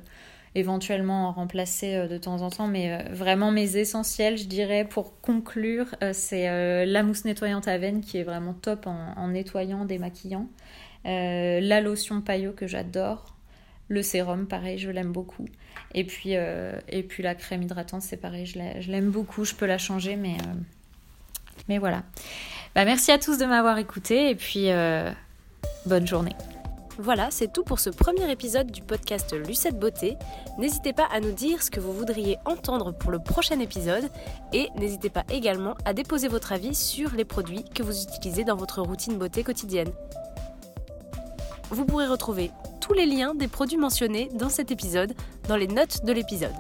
éventuellement 0.55 1.29
en 1.29 1.33
remplacer 1.33 1.95
euh, 1.95 2.09
de 2.09 2.19
temps 2.19 2.43
en 2.43 2.51
temps, 2.51 2.67
mais 2.67 2.93
euh, 2.93 3.13
vraiment 3.13 3.51
mes 3.51 3.77
essentiels, 3.77 4.37
je 4.37 4.47
dirais, 4.47 4.85
pour 4.85 5.21
conclure, 5.21 5.87
euh, 6.03 6.11
c'est 6.13 6.87
la 6.87 7.03
mousse 7.03 7.25
nettoyante 7.25 7.69
à 7.69 7.79
veine 7.79 8.01
qui 8.01 8.19
est 8.19 8.25
vraiment 8.25 8.55
top 8.55 8.87
en, 8.87 9.29
nettoyant, 9.29 9.85
démaquillant, 9.85 10.47
la 11.05 11.81
lotion 11.81 12.21
paillot 12.21 12.53
que 12.53 12.67
j'adore, 12.67 13.37
le 13.89 14.03
sérum, 14.03 14.47
pareil, 14.47 14.79
je 14.79 14.91
l'aime 14.91 15.13
beaucoup. 15.13 15.47
Et 15.95 16.05
puis, 16.05 16.33
et 16.33 17.03
puis 17.03 17.23
la 17.23 17.35
crème 17.35 17.63
hydratante, 17.63 18.03
c'est 18.03 18.17
pareil, 18.17 18.47
je 18.47 18.91
l'aime 18.91 19.11
beaucoup, 19.11 19.45
je 19.45 19.55
peux 19.55 19.67
la 19.67 19.79
changer, 19.79 20.17
mais, 20.17 20.37
mais 21.69 21.79
voilà. 21.79 22.03
Bah, 22.75 22.85
merci 22.85 23.13
à 23.13 23.19
tous 23.19 23.39
de 23.39 23.45
m'avoir 23.45 23.79
écouté 23.79 24.31
et 24.31 24.35
puis 24.35 24.69
bonne 25.87 26.07
journée. 26.07 26.35
Voilà, 26.99 27.31
c'est 27.31 27.53
tout 27.53 27.65
pour 27.65 27.81
ce 27.81 27.91
premier 27.91 28.31
épisode 28.31 28.71
du 28.71 28.83
podcast 28.83 29.33
Lucette 29.33 29.79
Beauté. 29.79 30.17
N'hésitez 30.59 30.93
pas 30.93 31.07
à 31.11 31.21
nous 31.21 31.33
dire 31.33 31.63
ce 31.63 31.71
que 31.71 31.81
vous 31.81 31.93
voudriez 31.93 32.37
entendre 32.45 32.93
pour 32.93 33.11
le 33.11 33.19
prochain 33.19 33.59
épisode 33.61 34.11
et 34.53 34.69
n'hésitez 34.77 35.09
pas 35.09 35.25
également 35.31 35.75
à 35.85 35.95
déposer 35.95 36.29
votre 36.29 36.53
avis 36.53 36.75
sur 36.75 37.13
les 37.13 37.25
produits 37.25 37.65
que 37.65 37.83
vous 37.83 38.03
utilisez 38.03 38.45
dans 38.45 38.57
votre 38.57 38.83
routine 38.83 39.17
beauté 39.17 39.43
quotidienne. 39.43 39.93
Vous 41.71 41.87
pourrez 41.87 42.07
retrouver 42.07 42.51
tous 42.81 42.93
les 42.93 43.07
liens 43.07 43.35
des 43.35 43.49
produits 43.49 43.79
mentionnés 43.79 44.29
dans 44.35 44.49
cet 44.49 44.71
épisode 44.71 45.15
dans 45.49 45.57
les 45.57 45.69
notes 45.69 46.05
de 46.05 46.13
l'épisode. 46.13 46.57